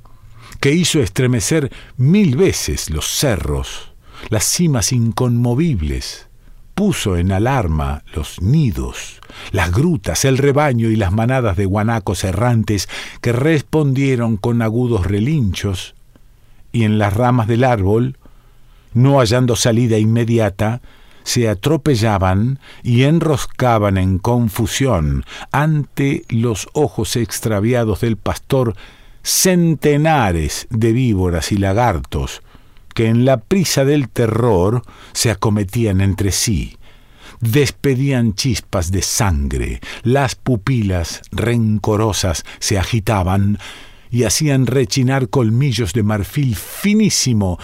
que 0.61 0.73
hizo 0.73 1.00
estremecer 1.00 1.71
mil 1.97 2.37
veces 2.37 2.91
los 2.91 3.07
cerros, 3.07 3.93
las 4.31 4.45
cimas 4.45 4.93
inconmovibles, 4.93 6.29
puso 6.75 7.17
en 7.17 7.33
alarma 7.33 8.03
los 8.14 8.41
nidos, 8.41 9.21
las 9.53 9.71
grutas, 9.73 10.25
el 10.25 10.38
rebaño 10.38 10.88
y 10.88 10.97
las 10.97 11.12
manadas 11.12 11.57
de 11.57 11.67
guanacos 11.67 12.25
errantes 12.25 12.88
que 13.21 13.33
respondieron 13.33 14.37
con 14.37 14.62
agudos 14.62 15.07
relinchos, 15.07 15.95
y 16.73 16.85
en 16.85 16.99
las 16.99 17.12
ramas 17.12 17.47
del 17.47 17.62
árbol, 17.62 18.19
no 18.93 19.19
hallando 19.19 19.55
salida 19.55 19.99
inmediata, 19.99 20.81
se 21.25 21.49
atropellaban 21.49 22.61
y 22.83 23.02
enroscaban 23.02 23.99
en 23.99 24.19
confusión 24.19 25.25
ante 25.50 26.25
los 26.28 26.69
ojos 26.73 27.16
extraviados 27.16 28.00
del 28.00 28.16
pastor 28.16 28.76
centenares 29.25 30.69
de 30.71 30.93
víboras 30.93 31.50
y 31.50 31.57
lagartos 31.57 32.43
que 32.95 33.09
en 33.09 33.25
la 33.25 33.38
prisa 33.38 33.85
del 33.85 34.09
terror 34.09 34.83
se 35.12 35.31
acometían 35.31 36.00
entre 36.00 36.31
sí, 36.31 36.76
despedían 37.40 38.35
chispas 38.35 38.93
de 38.93 39.02
sangre, 39.02 39.81
las 40.02 40.37
pupilas 40.37 41.23
rencorosas 41.33 42.45
se 42.61 42.78
agitaban 42.78 43.59
y 44.11 44.23
hacían 44.23 44.66
rechinar 44.66 45.28
colmillos 45.28 45.93
de 45.93 46.04
marfil 46.04 46.54
finísimo, 46.54 47.59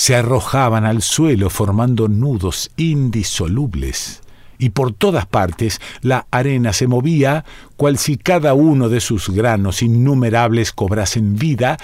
se 0.00 0.16
arrojaban 0.16 0.86
al 0.86 1.02
suelo 1.02 1.50
formando 1.50 2.08
nudos 2.08 2.70
indisolubles, 2.78 4.22
y 4.56 4.70
por 4.70 4.94
todas 4.94 5.26
partes 5.26 5.78
la 6.00 6.26
arena 6.30 6.72
se 6.72 6.86
movía 6.86 7.44
cual 7.76 7.98
si 7.98 8.16
cada 8.16 8.54
uno 8.54 8.88
de 8.88 9.00
sus 9.02 9.28
granos 9.28 9.82
innumerables 9.82 10.72
cobrasen 10.72 11.36
vida 11.36 11.76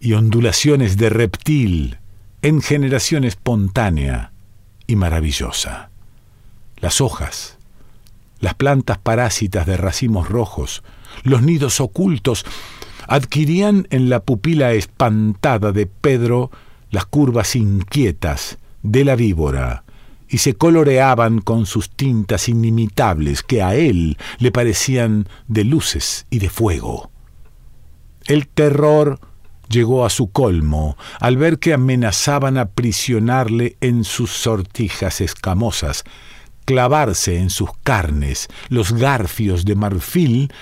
y 0.00 0.14
ondulaciones 0.14 0.96
de 0.96 1.10
reptil 1.10 1.98
en 2.40 2.62
generación 2.62 3.22
espontánea 3.22 4.32
y 4.86 4.96
maravillosa. 4.96 5.90
Las 6.78 7.02
hojas, 7.02 7.58
las 8.40 8.54
plantas 8.54 8.96
parásitas 8.96 9.66
de 9.66 9.76
racimos 9.76 10.30
rojos, 10.30 10.82
los 11.22 11.42
nidos 11.42 11.82
ocultos, 11.82 12.46
adquirían 13.08 13.88
en 13.90 14.08
la 14.08 14.20
pupila 14.20 14.72
espantada 14.72 15.72
de 15.72 15.84
Pedro 15.84 16.50
las 16.92 17.06
curvas 17.06 17.56
inquietas 17.56 18.58
de 18.82 19.04
la 19.04 19.16
víbora 19.16 19.82
y 20.28 20.38
se 20.38 20.54
coloreaban 20.54 21.40
con 21.40 21.66
sus 21.66 21.90
tintas 21.90 22.48
inimitables 22.48 23.42
que 23.42 23.62
a 23.62 23.74
él 23.74 24.16
le 24.38 24.52
parecían 24.52 25.28
de 25.48 25.64
luces 25.64 26.26
y 26.30 26.38
de 26.38 26.48
fuego. 26.48 27.10
El 28.26 28.46
terror 28.46 29.20
llegó 29.68 30.04
a 30.04 30.10
su 30.10 30.30
colmo 30.30 30.96
al 31.18 31.36
ver 31.36 31.58
que 31.58 31.74
amenazaban 31.74 32.56
aprisionarle 32.58 33.76
en 33.80 34.04
sus 34.04 34.30
sortijas 34.30 35.20
escamosas, 35.20 36.04
clavarse 36.64 37.38
en 37.38 37.50
sus 37.50 37.70
carnes 37.82 38.48
los 38.68 38.92
garfios 38.92 39.64
de 39.64 39.74
marfil 39.74 40.52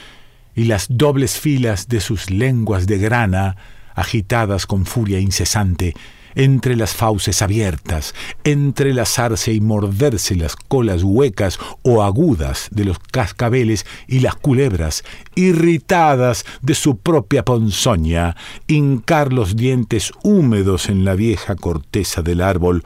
y 0.55 0.65
las 0.65 0.87
dobles 0.89 1.39
filas 1.39 1.89
de 1.89 2.01
sus 2.01 2.31
lenguas 2.31 2.87
de 2.87 2.99
grana, 2.99 3.57
agitadas 3.95 4.67
con 4.67 4.87
furia 4.87 5.19
incesante, 5.19 5.95
entre 6.35 6.77
las 6.77 6.95
fauces 6.95 7.43
abiertas, 7.43 8.15
entrelazarse 8.45 9.53
y 9.53 9.61
morderse 9.61 10.35
las 10.37 10.57
colas 10.57 11.03
huecas 11.03 11.59
o 11.83 12.03
agudas 12.03 12.69
de 12.71 12.85
los 12.85 12.99
cascabeles 12.99 13.87
y 14.07 14.21
las 14.21 14.35
culebras, 14.37 15.05
irritadas 15.35 16.45
de 16.63 16.75
su 16.75 16.97
propia 16.99 17.45
ponzoña, 17.45 18.37
hincar 18.67 19.33
los 19.33 19.57
dientes 19.57 20.13
húmedos 20.23 20.89
en 20.89 21.05
la 21.05 21.15
vieja 21.15 21.57
corteza 21.57 22.23
del 22.23 22.41
árbol, 22.41 22.83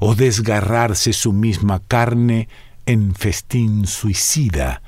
o 0.00 0.14
desgarrarse 0.14 1.12
su 1.12 1.32
misma 1.32 1.80
carne 1.80 2.48
en 2.86 3.14
festín 3.14 3.86
suicida 3.86 4.82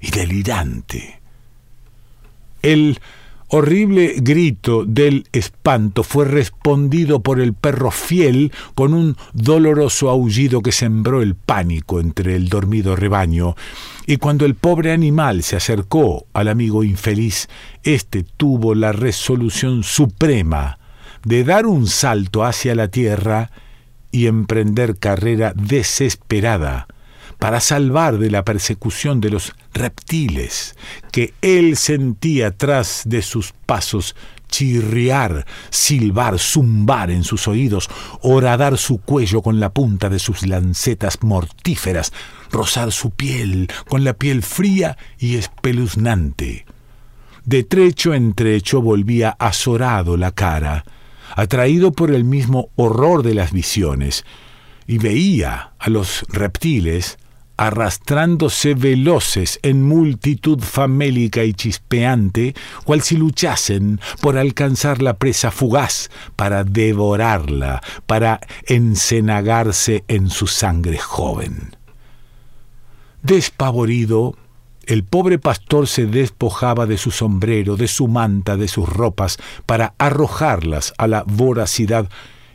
y 0.00 0.10
delirante. 0.10 1.20
El 2.62 2.98
horrible 3.48 4.14
grito 4.18 4.84
del 4.84 5.26
espanto 5.32 6.02
fue 6.02 6.24
respondido 6.24 7.20
por 7.20 7.40
el 7.40 7.54
perro 7.54 7.90
fiel 7.90 8.52
con 8.74 8.94
un 8.94 9.16
doloroso 9.32 10.10
aullido 10.10 10.62
que 10.62 10.72
sembró 10.72 11.22
el 11.22 11.34
pánico 11.34 12.00
entre 12.00 12.36
el 12.36 12.48
dormido 12.48 12.96
rebaño, 12.96 13.54
y 14.06 14.16
cuando 14.16 14.44
el 14.44 14.54
pobre 14.54 14.92
animal 14.92 15.42
se 15.42 15.56
acercó 15.56 16.26
al 16.32 16.48
amigo 16.48 16.84
infeliz, 16.84 17.48
éste 17.82 18.24
tuvo 18.36 18.74
la 18.74 18.92
resolución 18.92 19.82
suprema 19.82 20.78
de 21.24 21.44
dar 21.44 21.66
un 21.66 21.86
salto 21.86 22.44
hacia 22.44 22.74
la 22.74 22.88
tierra 22.88 23.50
y 24.10 24.26
emprender 24.26 24.98
carrera 24.98 25.52
desesperada 25.56 26.86
para 27.44 27.60
salvar 27.60 28.16
de 28.16 28.30
la 28.30 28.42
persecución 28.42 29.20
de 29.20 29.28
los 29.28 29.52
reptiles 29.74 30.74
que 31.12 31.34
él 31.42 31.76
sentía 31.76 32.56
tras 32.56 33.02
de 33.04 33.20
sus 33.20 33.52
pasos 33.66 34.16
chirriar, 34.48 35.44
silbar, 35.68 36.38
zumbar 36.38 37.10
en 37.10 37.22
sus 37.22 37.46
oídos, 37.46 37.90
horadar 38.22 38.78
su 38.78 38.96
cuello 38.96 39.42
con 39.42 39.60
la 39.60 39.74
punta 39.74 40.08
de 40.08 40.20
sus 40.20 40.46
lancetas 40.46 41.22
mortíferas, 41.22 42.14
rozar 42.50 42.92
su 42.92 43.10
piel 43.10 43.68
con 43.90 44.04
la 44.04 44.14
piel 44.14 44.42
fría 44.42 44.96
y 45.18 45.36
espeluznante. 45.36 46.64
De 47.44 47.62
trecho 47.62 48.14
en 48.14 48.32
trecho 48.32 48.80
volvía 48.80 49.36
azorado 49.38 50.16
la 50.16 50.30
cara, 50.30 50.86
atraído 51.36 51.92
por 51.92 52.10
el 52.10 52.24
mismo 52.24 52.70
horror 52.76 53.22
de 53.22 53.34
las 53.34 53.52
visiones, 53.52 54.24
y 54.86 54.96
veía 54.96 55.74
a 55.78 55.90
los 55.90 56.24
reptiles 56.30 57.18
arrastrándose 57.56 58.74
veloces 58.74 59.60
en 59.62 59.82
multitud 59.82 60.60
famélica 60.60 61.44
y 61.44 61.54
chispeante, 61.54 62.54
cual 62.84 63.02
si 63.02 63.16
luchasen 63.16 64.00
por 64.20 64.36
alcanzar 64.36 65.02
la 65.02 65.14
presa 65.14 65.50
fugaz, 65.50 66.10
para 66.36 66.64
devorarla, 66.64 67.82
para 68.06 68.40
encenagarse 68.66 70.04
en 70.08 70.30
su 70.30 70.46
sangre 70.46 70.98
joven. 70.98 71.76
Despavorido, 73.22 74.36
el 74.86 75.04
pobre 75.04 75.38
pastor 75.38 75.86
se 75.86 76.06
despojaba 76.06 76.86
de 76.86 76.98
su 76.98 77.10
sombrero, 77.10 77.76
de 77.76 77.88
su 77.88 78.06
manta, 78.08 78.56
de 78.56 78.68
sus 78.68 78.88
ropas, 78.88 79.38
para 79.64 79.94
arrojarlas 79.98 80.92
a 80.98 81.06
la 81.06 81.24
voracidad 81.26 82.08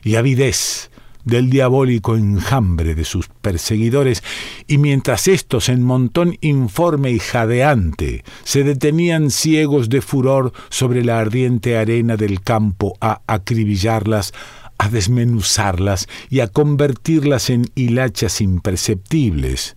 y 0.04 0.16
avidez 0.16 0.92
del 1.30 1.50
diabólico 1.50 2.16
enjambre 2.16 2.96
de 2.96 3.06
sus 3.06 3.30
perseguidores, 3.42 4.24
y 4.68 4.78
mientras 4.78 5.28
éstos 5.28 5.70
en 5.70 5.84
montón 5.84 6.38
informe 6.42 7.12
y 7.12 7.20
jadeante 7.20 8.24
se 8.44 8.64
detenían 8.64 9.32
ciegos 9.32 9.90
de 9.90 10.02
furor 10.02 10.52
sobre 10.70 11.04
la 11.04 11.20
ardiente 11.20 11.78
arena 11.78 12.18
del 12.18 12.42
campo 12.42 12.98
a 13.00 13.22
acribillarlas, 13.28 14.34
a 14.78 14.90
desmenuzarlas 14.90 16.08
y 16.30 16.40
a 16.40 16.48
convertirlas 16.48 17.50
en 17.50 17.70
hilachas 17.76 18.42
imperceptibles, 18.42 19.76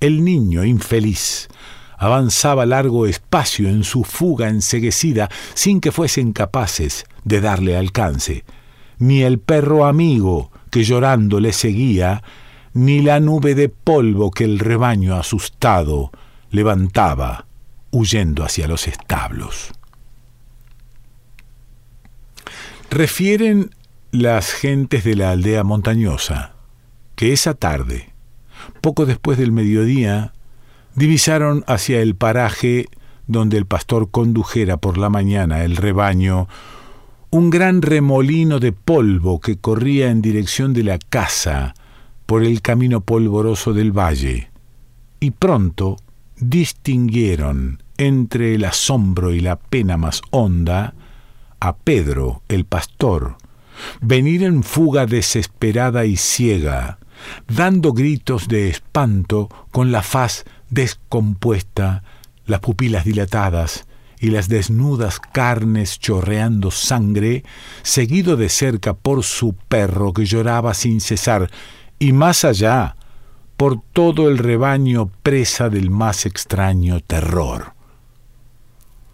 el 0.00 0.24
niño 0.24 0.64
infeliz 0.64 1.48
avanzaba 1.98 2.64
largo 2.64 3.06
espacio 3.06 3.68
en 3.68 3.82
su 3.82 4.04
fuga 4.04 4.48
enseguecida 4.48 5.28
sin 5.54 5.80
que 5.80 5.92
fuesen 5.92 6.32
capaces 6.32 7.04
de 7.24 7.40
darle 7.40 7.76
alcance. 7.76 8.44
Ni 8.98 9.22
el 9.22 9.40
perro 9.40 9.84
amigo, 9.84 10.52
que 10.70 10.84
llorando 10.84 11.40
le 11.40 11.52
seguía, 11.52 12.22
ni 12.74 13.00
la 13.02 13.20
nube 13.20 13.54
de 13.54 13.68
polvo 13.68 14.30
que 14.30 14.44
el 14.44 14.58
rebaño 14.58 15.16
asustado 15.16 16.10
levantaba 16.50 17.46
huyendo 17.90 18.44
hacia 18.44 18.68
los 18.68 18.86
establos. 18.86 19.72
Refieren 22.90 23.70
las 24.12 24.52
gentes 24.52 25.04
de 25.04 25.14
la 25.14 25.30
aldea 25.30 25.64
montañosa 25.64 26.54
que 27.16 27.32
esa 27.32 27.54
tarde, 27.54 28.10
poco 28.80 29.04
después 29.04 29.38
del 29.38 29.52
mediodía, 29.52 30.32
divisaron 30.94 31.64
hacia 31.66 32.00
el 32.00 32.14
paraje 32.14 32.86
donde 33.26 33.58
el 33.58 33.66
pastor 33.66 34.10
condujera 34.10 34.78
por 34.78 34.98
la 34.98 35.10
mañana 35.10 35.64
el 35.64 35.76
rebaño 35.76 36.48
un 37.30 37.50
gran 37.50 37.82
remolino 37.82 38.58
de 38.58 38.72
polvo 38.72 39.40
que 39.40 39.58
corría 39.58 40.10
en 40.10 40.22
dirección 40.22 40.72
de 40.72 40.82
la 40.82 40.98
casa 40.98 41.74
por 42.26 42.42
el 42.42 42.62
camino 42.62 43.00
polvoroso 43.00 43.74
del 43.74 43.92
valle, 43.92 44.50
y 45.20 45.32
pronto 45.32 45.96
distinguieron 46.36 47.82
entre 47.98 48.54
el 48.54 48.64
asombro 48.64 49.34
y 49.34 49.40
la 49.40 49.56
pena 49.56 49.96
más 49.96 50.22
honda 50.30 50.94
a 51.60 51.76
Pedro, 51.76 52.42
el 52.48 52.64
pastor, 52.64 53.36
venir 54.00 54.44
en 54.44 54.62
fuga 54.62 55.06
desesperada 55.06 56.04
y 56.04 56.16
ciega, 56.16 56.98
dando 57.48 57.92
gritos 57.92 58.48
de 58.48 58.68
espanto 58.68 59.48
con 59.72 59.90
la 59.90 60.02
faz 60.02 60.44
descompuesta, 60.70 62.04
las 62.46 62.60
pupilas 62.60 63.04
dilatadas, 63.04 63.87
y 64.20 64.30
las 64.30 64.48
desnudas 64.48 65.20
carnes 65.20 65.98
chorreando 65.98 66.70
sangre, 66.70 67.44
seguido 67.82 68.36
de 68.36 68.48
cerca 68.48 68.94
por 68.94 69.24
su 69.24 69.54
perro 69.54 70.12
que 70.12 70.24
lloraba 70.24 70.74
sin 70.74 71.00
cesar, 71.00 71.50
y 71.98 72.12
más 72.12 72.44
allá, 72.44 72.96
por 73.56 73.80
todo 73.92 74.28
el 74.28 74.38
rebaño 74.38 75.10
presa 75.22 75.68
del 75.68 75.90
más 75.90 76.26
extraño 76.26 77.00
terror. 77.00 77.74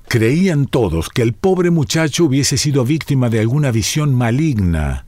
Creían 0.06 0.66
todos 0.66 1.08
que 1.08 1.22
el 1.22 1.32
pobre 1.32 1.70
muchacho 1.70 2.26
hubiese 2.26 2.58
sido 2.58 2.84
víctima 2.84 3.30
de 3.30 3.40
alguna 3.40 3.70
visión 3.70 4.14
maligna, 4.14 5.06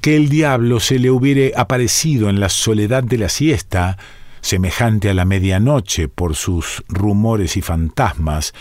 que 0.00 0.16
el 0.16 0.28
diablo 0.28 0.80
se 0.80 0.98
le 0.98 1.10
hubiera 1.10 1.60
aparecido 1.60 2.30
en 2.30 2.40
la 2.40 2.48
soledad 2.48 3.02
de 3.02 3.18
la 3.18 3.28
siesta, 3.28 3.98
semejante 4.40 5.10
a 5.10 5.14
la 5.14 5.24
medianoche 5.24 6.08
por 6.08 6.36
sus 6.36 6.84
rumores 6.88 7.56
y 7.56 7.62
fantasmas, 7.62 8.54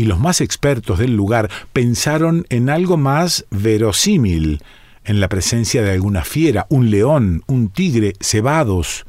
y 0.00 0.04
los 0.06 0.18
más 0.18 0.40
expertos 0.40 0.98
del 0.98 1.14
lugar 1.14 1.50
pensaron 1.74 2.46
en 2.48 2.70
algo 2.70 2.96
más 2.96 3.44
verosímil, 3.50 4.62
en 5.04 5.20
la 5.20 5.28
presencia 5.28 5.82
de 5.82 5.90
alguna 5.90 6.24
fiera, 6.24 6.64
un 6.70 6.90
león, 6.90 7.42
un 7.46 7.68
tigre, 7.68 8.14
cebados, 8.18 9.04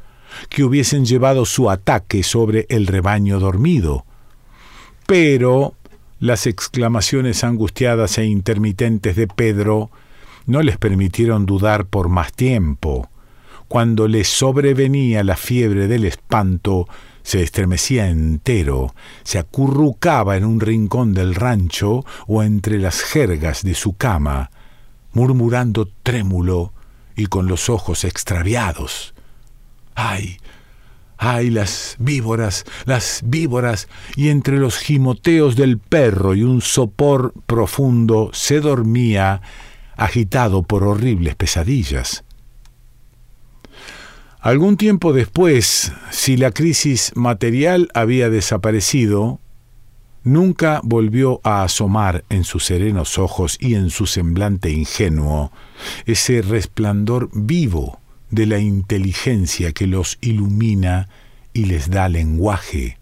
que 0.50 0.64
hubiesen 0.64 1.06
llevado 1.06 1.46
su 1.46 1.70
ataque 1.70 2.22
sobre 2.22 2.66
el 2.68 2.86
rebaño 2.86 3.40
dormido. 3.40 4.04
Pero 5.06 5.72
las 6.20 6.46
exclamaciones 6.46 7.42
angustiadas 7.42 8.18
e 8.18 8.26
intermitentes 8.26 9.16
de 9.16 9.28
Pedro 9.28 9.90
no 10.44 10.60
les 10.60 10.76
permitieron 10.76 11.46
dudar 11.46 11.86
por 11.86 12.10
más 12.10 12.34
tiempo. 12.34 13.08
Cuando 13.66 14.08
les 14.08 14.28
sobrevenía 14.28 15.24
la 15.24 15.38
fiebre 15.38 15.88
del 15.88 16.04
espanto, 16.04 16.86
se 17.22 17.42
estremecía 17.42 18.08
entero, 18.08 18.94
se 19.22 19.38
acurrucaba 19.38 20.36
en 20.36 20.44
un 20.44 20.60
rincón 20.60 21.14
del 21.14 21.34
rancho 21.34 22.04
o 22.26 22.42
entre 22.42 22.78
las 22.78 23.00
jergas 23.00 23.62
de 23.62 23.74
su 23.74 23.96
cama, 23.96 24.50
murmurando 25.12 25.88
trémulo 26.02 26.72
y 27.16 27.26
con 27.26 27.46
los 27.46 27.68
ojos 27.68 28.04
extraviados. 28.04 29.14
¡Ay! 29.94 30.38
¡Ay, 31.18 31.50
las 31.50 31.94
víboras, 32.00 32.64
las 32.84 33.22
víboras! 33.24 33.86
Y 34.16 34.30
entre 34.30 34.58
los 34.58 34.78
gimoteos 34.78 35.54
del 35.54 35.78
perro 35.78 36.34
y 36.34 36.42
un 36.42 36.60
sopor 36.60 37.32
profundo 37.46 38.30
se 38.32 38.60
dormía, 38.60 39.40
agitado 39.96 40.64
por 40.64 40.82
horribles 40.82 41.36
pesadillas. 41.36 42.24
Algún 44.42 44.76
tiempo 44.76 45.12
después, 45.12 45.92
si 46.10 46.36
la 46.36 46.50
crisis 46.50 47.12
material 47.14 47.88
había 47.94 48.28
desaparecido, 48.28 49.38
nunca 50.24 50.80
volvió 50.82 51.40
a 51.44 51.62
asomar 51.62 52.24
en 52.28 52.42
sus 52.42 52.64
serenos 52.64 53.18
ojos 53.18 53.56
y 53.60 53.76
en 53.76 53.88
su 53.90 54.06
semblante 54.06 54.70
ingenuo 54.70 55.52
ese 56.06 56.42
resplandor 56.42 57.30
vivo 57.32 58.00
de 58.30 58.46
la 58.46 58.58
inteligencia 58.58 59.70
que 59.70 59.86
los 59.86 60.18
ilumina 60.20 61.08
y 61.52 61.66
les 61.66 61.88
da 61.88 62.08
lenguaje. 62.08 62.98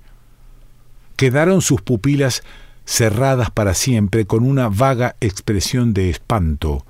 Quedaron 1.17 1.63
sus 1.63 1.81
pupilas 1.81 2.43
cerradas 2.85 3.51
para 3.51 3.73
siempre 3.73 4.27
con 4.27 4.45
una 4.45 4.69
vaga 4.69 5.17
expresión 5.23 5.95
de 5.95 6.11
espanto, 6.11 6.85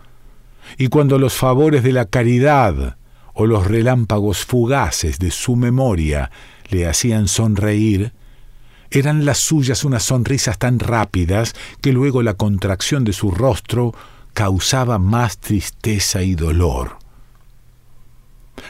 y 0.76 0.88
cuando 0.88 1.20
los 1.20 1.34
favores 1.34 1.84
de 1.84 1.92
la 1.92 2.06
caridad 2.06 2.96
o 3.40 3.46
los 3.46 3.66
relámpagos 3.66 4.44
fugaces 4.44 5.18
de 5.18 5.30
su 5.30 5.56
memoria 5.56 6.30
le 6.68 6.86
hacían 6.86 7.26
sonreír, 7.26 8.12
eran 8.90 9.24
las 9.24 9.38
suyas 9.38 9.82
unas 9.82 10.02
sonrisas 10.02 10.58
tan 10.58 10.78
rápidas 10.78 11.54
que 11.80 11.94
luego 11.94 12.22
la 12.22 12.34
contracción 12.34 13.02
de 13.02 13.14
su 13.14 13.30
rostro 13.30 13.94
causaba 14.34 14.98
más 14.98 15.38
tristeza 15.38 16.22
y 16.22 16.34
dolor. 16.34 16.98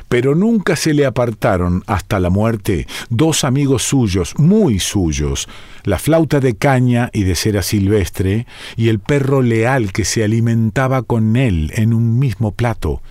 Pero 0.08 0.36
nunca 0.36 0.76
se 0.76 0.94
le 0.94 1.04
apartaron 1.04 1.82
hasta 1.88 2.20
la 2.20 2.30
muerte 2.30 2.86
dos 3.08 3.42
amigos 3.42 3.82
suyos, 3.82 4.38
muy 4.38 4.78
suyos, 4.78 5.48
la 5.82 5.98
flauta 5.98 6.38
de 6.38 6.54
caña 6.54 7.10
y 7.12 7.24
de 7.24 7.34
cera 7.34 7.62
silvestre, 7.62 8.46
y 8.76 8.88
el 8.88 9.00
perro 9.00 9.42
leal 9.42 9.92
que 9.92 10.04
se 10.04 10.22
alimentaba 10.22 11.02
con 11.02 11.34
él 11.34 11.72
en 11.74 11.92
un 11.92 12.20
mismo 12.20 12.52
plato, 12.52 13.02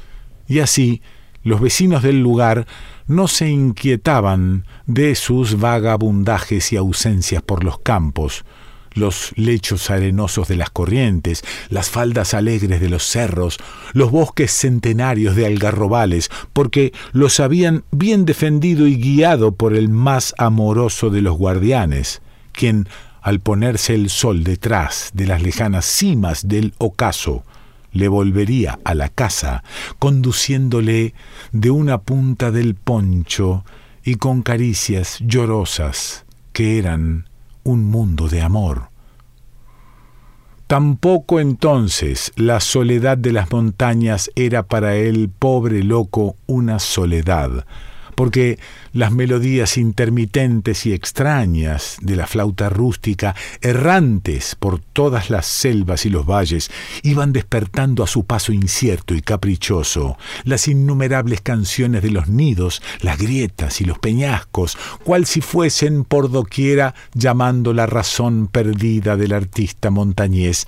y 0.47 0.59
así 0.59 1.01
los 1.43 1.61
vecinos 1.61 2.03
del 2.03 2.21
lugar 2.21 2.67
no 3.07 3.27
se 3.27 3.49
inquietaban 3.49 4.65
de 4.85 5.15
sus 5.15 5.59
vagabundajes 5.59 6.71
y 6.73 6.77
ausencias 6.77 7.41
por 7.41 7.63
los 7.63 7.79
campos, 7.79 8.45
los 8.93 9.31
lechos 9.35 9.89
arenosos 9.89 10.47
de 10.47 10.55
las 10.55 10.69
corrientes, 10.69 11.43
las 11.69 11.89
faldas 11.89 12.33
alegres 12.33 12.81
de 12.81 12.89
los 12.89 13.03
cerros, 13.03 13.57
los 13.93 14.11
bosques 14.11 14.51
centenarios 14.51 15.35
de 15.35 15.45
algarrobales, 15.45 16.29
porque 16.53 16.93
los 17.11 17.39
habían 17.39 17.83
bien 17.91 18.25
defendido 18.25 18.87
y 18.87 18.95
guiado 18.95 19.53
por 19.53 19.75
el 19.75 19.89
más 19.89 20.35
amoroso 20.37 21.09
de 21.09 21.21
los 21.21 21.37
guardianes, 21.37 22.21
quien, 22.51 22.87
al 23.21 23.39
ponerse 23.39 23.95
el 23.95 24.09
sol 24.09 24.43
detrás 24.43 25.11
de 25.13 25.27
las 25.27 25.41
lejanas 25.41 25.85
cimas 25.85 26.47
del 26.47 26.73
ocaso, 26.77 27.43
le 27.91 28.07
volvería 28.07 28.79
a 28.83 28.93
la 28.93 29.09
casa, 29.09 29.63
conduciéndole 29.99 31.13
de 31.51 31.71
una 31.71 31.99
punta 31.99 32.51
del 32.51 32.75
poncho 32.75 33.63
y 34.03 34.15
con 34.15 34.41
caricias 34.41 35.17
llorosas 35.19 36.25
que 36.53 36.77
eran 36.77 37.29
un 37.63 37.85
mundo 37.85 38.27
de 38.27 38.41
amor. 38.41 38.89
Tampoco 40.67 41.39
entonces 41.39 42.31
la 42.35 42.59
soledad 42.59 43.17
de 43.17 43.33
las 43.33 43.51
montañas 43.51 44.29
era 44.35 44.63
para 44.63 44.95
el 44.95 45.29
pobre 45.29 45.83
loco 45.83 46.35
una 46.45 46.77
soledad, 46.77 47.65
porque 48.19 48.59
las 48.91 49.13
melodías 49.13 49.77
intermitentes 49.77 50.85
y 50.85 50.91
extrañas 50.91 51.95
de 52.01 52.17
la 52.17 52.27
flauta 52.27 52.67
rústica, 52.67 53.33
errantes 53.61 54.55
por 54.55 54.81
todas 54.81 55.29
las 55.29 55.45
selvas 55.45 56.05
y 56.05 56.09
los 56.09 56.25
valles, 56.25 56.69
iban 57.01 57.31
despertando 57.31 58.03
a 58.03 58.07
su 58.07 58.25
paso 58.25 58.51
incierto 58.51 59.13
y 59.13 59.21
caprichoso 59.21 60.17
las 60.43 60.67
innumerables 60.67 61.39
canciones 61.39 62.03
de 62.03 62.11
los 62.11 62.27
nidos, 62.27 62.81
las 62.99 63.17
grietas 63.17 63.79
y 63.79 63.85
los 63.85 63.99
peñascos, 63.99 64.77
cual 65.05 65.25
si 65.25 65.39
fuesen 65.39 66.03
por 66.03 66.29
doquiera 66.29 66.95
llamando 67.13 67.71
la 67.71 67.85
razón 67.85 68.47
perdida 68.47 69.15
del 69.15 69.31
artista 69.31 69.91
montañés, 69.91 70.65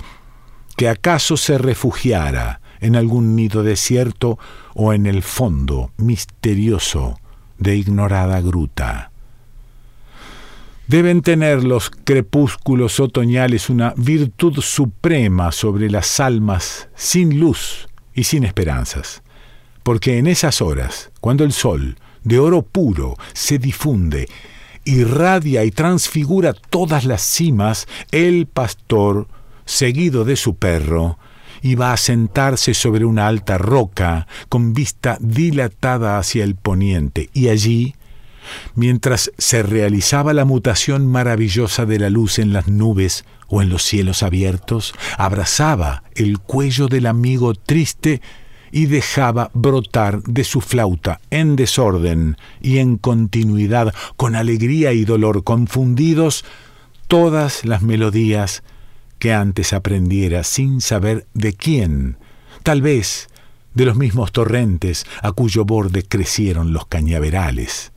que 0.78 0.88
acaso 0.88 1.36
se 1.36 1.58
refugiara 1.58 2.62
en 2.80 2.96
algún 2.96 3.36
nido 3.36 3.62
desierto 3.62 4.40
o 4.74 4.94
en 4.94 5.06
el 5.06 5.22
fondo 5.22 5.92
misterioso 5.98 7.18
de 7.62 7.78
ignorada 7.78 8.42
gruta. 8.42 9.12
Deben 10.88 11.22
tener 11.22 11.64
los 11.64 11.90
crepúsculos 11.90 13.00
otoñales 13.00 13.70
una 13.70 13.94
virtud 13.96 14.60
suprema 14.60 15.54
sobre 15.54 15.90
las 15.90 16.20
almas 16.20 16.90
sin 16.96 17.40
luz 17.40 17.88
y 18.14 18.26
sin 18.26 18.44
esperanzas, 18.44 19.22
porque 19.84 20.18
en 20.18 20.28
esas 20.28 20.62
horas, 20.62 21.12
cuando 21.22 21.46
el 21.46 21.54
sol, 21.54 21.98
de 22.24 22.40
oro 22.40 22.64
puro, 22.64 23.16
se 23.34 23.58
difunde, 23.58 24.28
irradia 24.84 25.64
y 25.64 25.72
transfigura 25.72 26.54
todas 26.54 27.06
las 27.06 27.22
cimas, 27.22 27.88
el 28.12 28.48
pastor, 28.48 29.28
seguido 29.66 30.26
de 30.26 30.36
su 30.36 30.56
perro, 30.56 31.20
iba 31.62 31.94
a 31.94 31.98
sentarse 31.98 32.74
sobre 32.74 33.06
una 33.06 33.28
alta 33.28 33.58
roca 33.58 34.28
con 34.50 34.74
vista 34.74 35.18
dilatada 35.20 36.18
hacia 36.18 36.44
el 36.44 36.56
poniente, 36.56 37.30
y 37.34 37.50
allí, 37.50 37.96
mientras 38.76 39.32
se 39.38 39.64
realizaba 39.64 40.34
la 40.34 40.46
mutación 40.46 41.08
maravillosa 41.08 41.86
de 41.86 42.00
la 42.00 42.10
luz 42.10 42.40
en 42.40 42.54
las 42.54 42.68
nubes 42.68 43.26
o 43.48 43.62
en 43.62 43.70
los 43.70 43.84
cielos 43.84 44.24
abiertos, 44.24 44.94
abrazaba 45.18 46.04
el 46.16 46.40
cuello 46.40 46.88
del 46.88 47.06
amigo 47.06 47.54
triste 47.54 48.22
y 48.72 48.86
dejaba 48.86 49.52
brotar 49.54 50.24
de 50.24 50.44
su 50.44 50.62
flauta 50.62 51.20
en 51.30 51.56
desorden 51.56 52.38
y 52.62 52.78
en 52.78 52.98
continuidad, 52.98 53.94
con 54.16 54.36
alegría 54.36 54.94
y 54.94 55.04
dolor 55.04 55.44
confundidos, 55.44 56.46
todas 57.08 57.66
las 57.66 57.82
melodías 57.82 58.64
que 59.22 59.34
antes 59.36 59.72
aprendiera 59.72 60.44
sin 60.44 60.82
saber 60.82 61.28
de 61.36 61.54
quién, 61.54 62.18
tal 62.64 62.82
vez 62.82 63.30
de 63.76 63.86
los 63.86 63.96
mismos 63.96 64.32
torrentes 64.32 65.06
a 65.22 65.32
cuyo 65.32 65.64
borde 65.64 66.02
crecieron 66.02 66.74
los 66.74 66.88
cañaverales. 66.88 67.92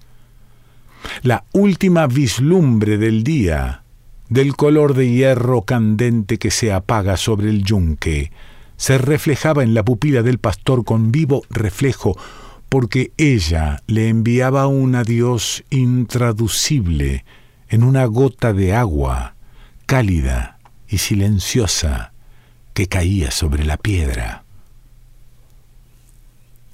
La 1.22 1.44
última 1.52 2.06
vislumbre 2.08 2.98
del 2.98 3.24
día, 3.24 3.84
del 4.28 4.54
color 4.54 4.92
de 4.92 5.10
hierro 5.10 5.62
candente 5.62 6.36
que 6.36 6.50
se 6.50 6.74
apaga 6.74 7.16
sobre 7.16 7.48
el 7.48 7.64
yunque, 7.64 8.30
se 8.76 8.98
reflejaba 8.98 9.62
en 9.62 9.72
la 9.72 9.82
pupila 9.82 10.22
del 10.22 10.36
pastor 10.36 10.84
con 10.84 11.10
vivo 11.10 11.40
reflejo, 11.48 12.18
porque 12.68 13.12
ella 13.16 13.82
le 13.86 14.10
enviaba 14.10 14.66
un 14.66 14.94
adiós 14.94 15.64
intraducible 15.70 17.24
en 17.70 17.82
una 17.82 18.04
gota 18.04 18.52
de 18.52 18.74
agua 18.74 19.36
cálida 19.86 20.53
silenciosa 20.98 22.12
que 22.72 22.88
caía 22.88 23.30
sobre 23.30 23.64
la 23.64 23.76
piedra. 23.76 24.44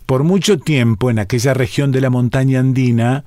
Por 0.06 0.24
mucho 0.24 0.58
tiempo 0.58 1.10
en 1.10 1.18
aquella 1.18 1.54
región 1.54 1.92
de 1.92 2.00
la 2.00 2.10
montaña 2.10 2.58
andina 2.58 3.24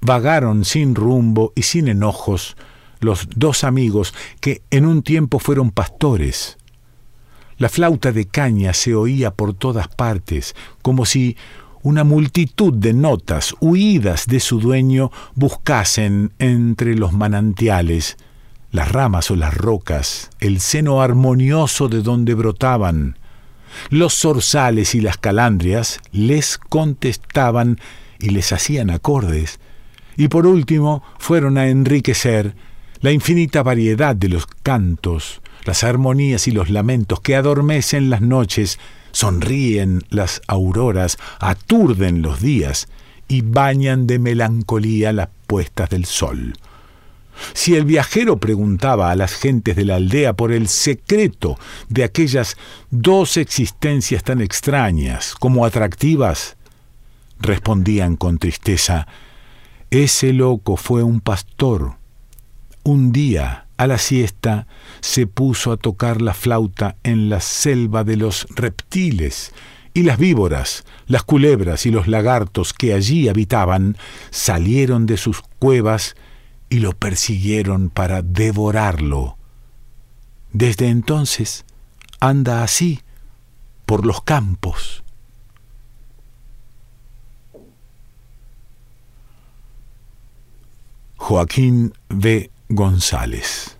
vagaron 0.00 0.64
sin 0.64 0.94
rumbo 0.94 1.52
y 1.56 1.62
sin 1.62 1.88
enojos 1.88 2.56
los 3.00 3.28
dos 3.34 3.64
amigos 3.64 4.14
que 4.40 4.62
en 4.70 4.86
un 4.86 5.02
tiempo 5.02 5.38
fueron 5.38 5.70
pastores. 5.70 6.58
La 7.56 7.68
flauta 7.68 8.12
de 8.12 8.26
caña 8.26 8.72
se 8.74 8.94
oía 8.94 9.32
por 9.32 9.54
todas 9.54 9.88
partes, 9.88 10.54
como 10.82 11.04
si 11.04 11.36
una 11.82 12.04
multitud 12.04 12.74
de 12.74 12.92
notas 12.92 13.54
huidas 13.60 14.26
de 14.26 14.40
su 14.40 14.60
dueño 14.60 15.10
buscasen 15.34 16.32
entre 16.38 16.94
los 16.94 17.12
manantiales 17.12 18.16
las 18.72 18.90
ramas 18.90 19.30
o 19.30 19.36
las 19.36 19.54
rocas, 19.54 20.30
el 20.40 20.60
seno 20.60 21.02
armonioso 21.02 21.88
de 21.88 22.02
donde 22.02 22.34
brotaban. 22.34 23.18
Los 23.88 24.14
zorzales 24.14 24.94
y 24.94 25.00
las 25.00 25.16
calandrias 25.16 26.00
les 26.12 26.58
contestaban 26.58 27.80
y 28.18 28.30
les 28.30 28.52
hacían 28.52 28.90
acordes. 28.90 29.58
Y 30.16 30.28
por 30.28 30.46
último 30.46 31.02
fueron 31.18 31.58
a 31.58 31.68
enriquecer 31.68 32.54
la 33.00 33.12
infinita 33.12 33.62
variedad 33.62 34.14
de 34.14 34.28
los 34.28 34.46
cantos, 34.46 35.40
las 35.64 35.84
armonías 35.84 36.46
y 36.48 36.50
los 36.50 36.70
lamentos 36.70 37.20
que 37.20 37.36
adormecen 37.36 38.10
las 38.10 38.20
noches 38.20 38.78
sonríen 39.12 40.02
las 40.10 40.42
auroras, 40.46 41.16
aturden 41.38 42.22
los 42.22 42.40
días 42.40 42.88
y 43.28 43.42
bañan 43.42 44.06
de 44.06 44.18
melancolía 44.18 45.12
las 45.12 45.28
puestas 45.46 45.90
del 45.90 46.04
sol. 46.04 46.54
Si 47.52 47.74
el 47.74 47.84
viajero 47.84 48.38
preguntaba 48.38 49.10
a 49.10 49.16
las 49.16 49.34
gentes 49.34 49.76
de 49.76 49.84
la 49.84 49.96
aldea 49.96 50.34
por 50.34 50.52
el 50.52 50.68
secreto 50.68 51.58
de 51.88 52.04
aquellas 52.04 52.56
dos 52.90 53.36
existencias 53.36 54.22
tan 54.22 54.40
extrañas 54.40 55.34
como 55.34 55.64
atractivas, 55.64 56.56
respondían 57.38 58.16
con 58.16 58.38
tristeza, 58.38 59.06
ese 59.90 60.32
loco 60.32 60.76
fue 60.76 61.02
un 61.02 61.20
pastor. 61.20 61.94
Un 62.82 63.12
día, 63.12 63.66
a 63.76 63.86
la 63.86 63.98
siesta, 63.98 64.66
se 65.00 65.26
puso 65.26 65.72
a 65.72 65.76
tocar 65.76 66.22
la 66.22 66.34
flauta 66.34 66.96
en 67.02 67.28
la 67.28 67.40
selva 67.40 68.04
de 68.04 68.16
los 68.16 68.46
reptiles, 68.50 69.52
y 69.92 70.04
las 70.04 70.18
víboras, 70.18 70.84
las 71.06 71.24
culebras 71.24 71.84
y 71.86 71.90
los 71.90 72.06
lagartos 72.06 72.72
que 72.72 72.94
allí 72.94 73.28
habitaban 73.28 73.96
salieron 74.30 75.06
de 75.06 75.16
sus 75.16 75.42
cuevas 75.58 76.14
y 76.70 76.78
lo 76.78 76.92
persiguieron 76.92 77.90
para 77.90 78.22
devorarlo. 78.22 79.36
Desde 80.52 80.88
entonces 80.88 81.66
anda 82.20 82.62
así 82.62 83.00
por 83.84 84.06
los 84.06 84.22
campos. 84.22 85.02
Joaquín 91.16 91.92
V. 92.08 92.50
González 92.68 93.79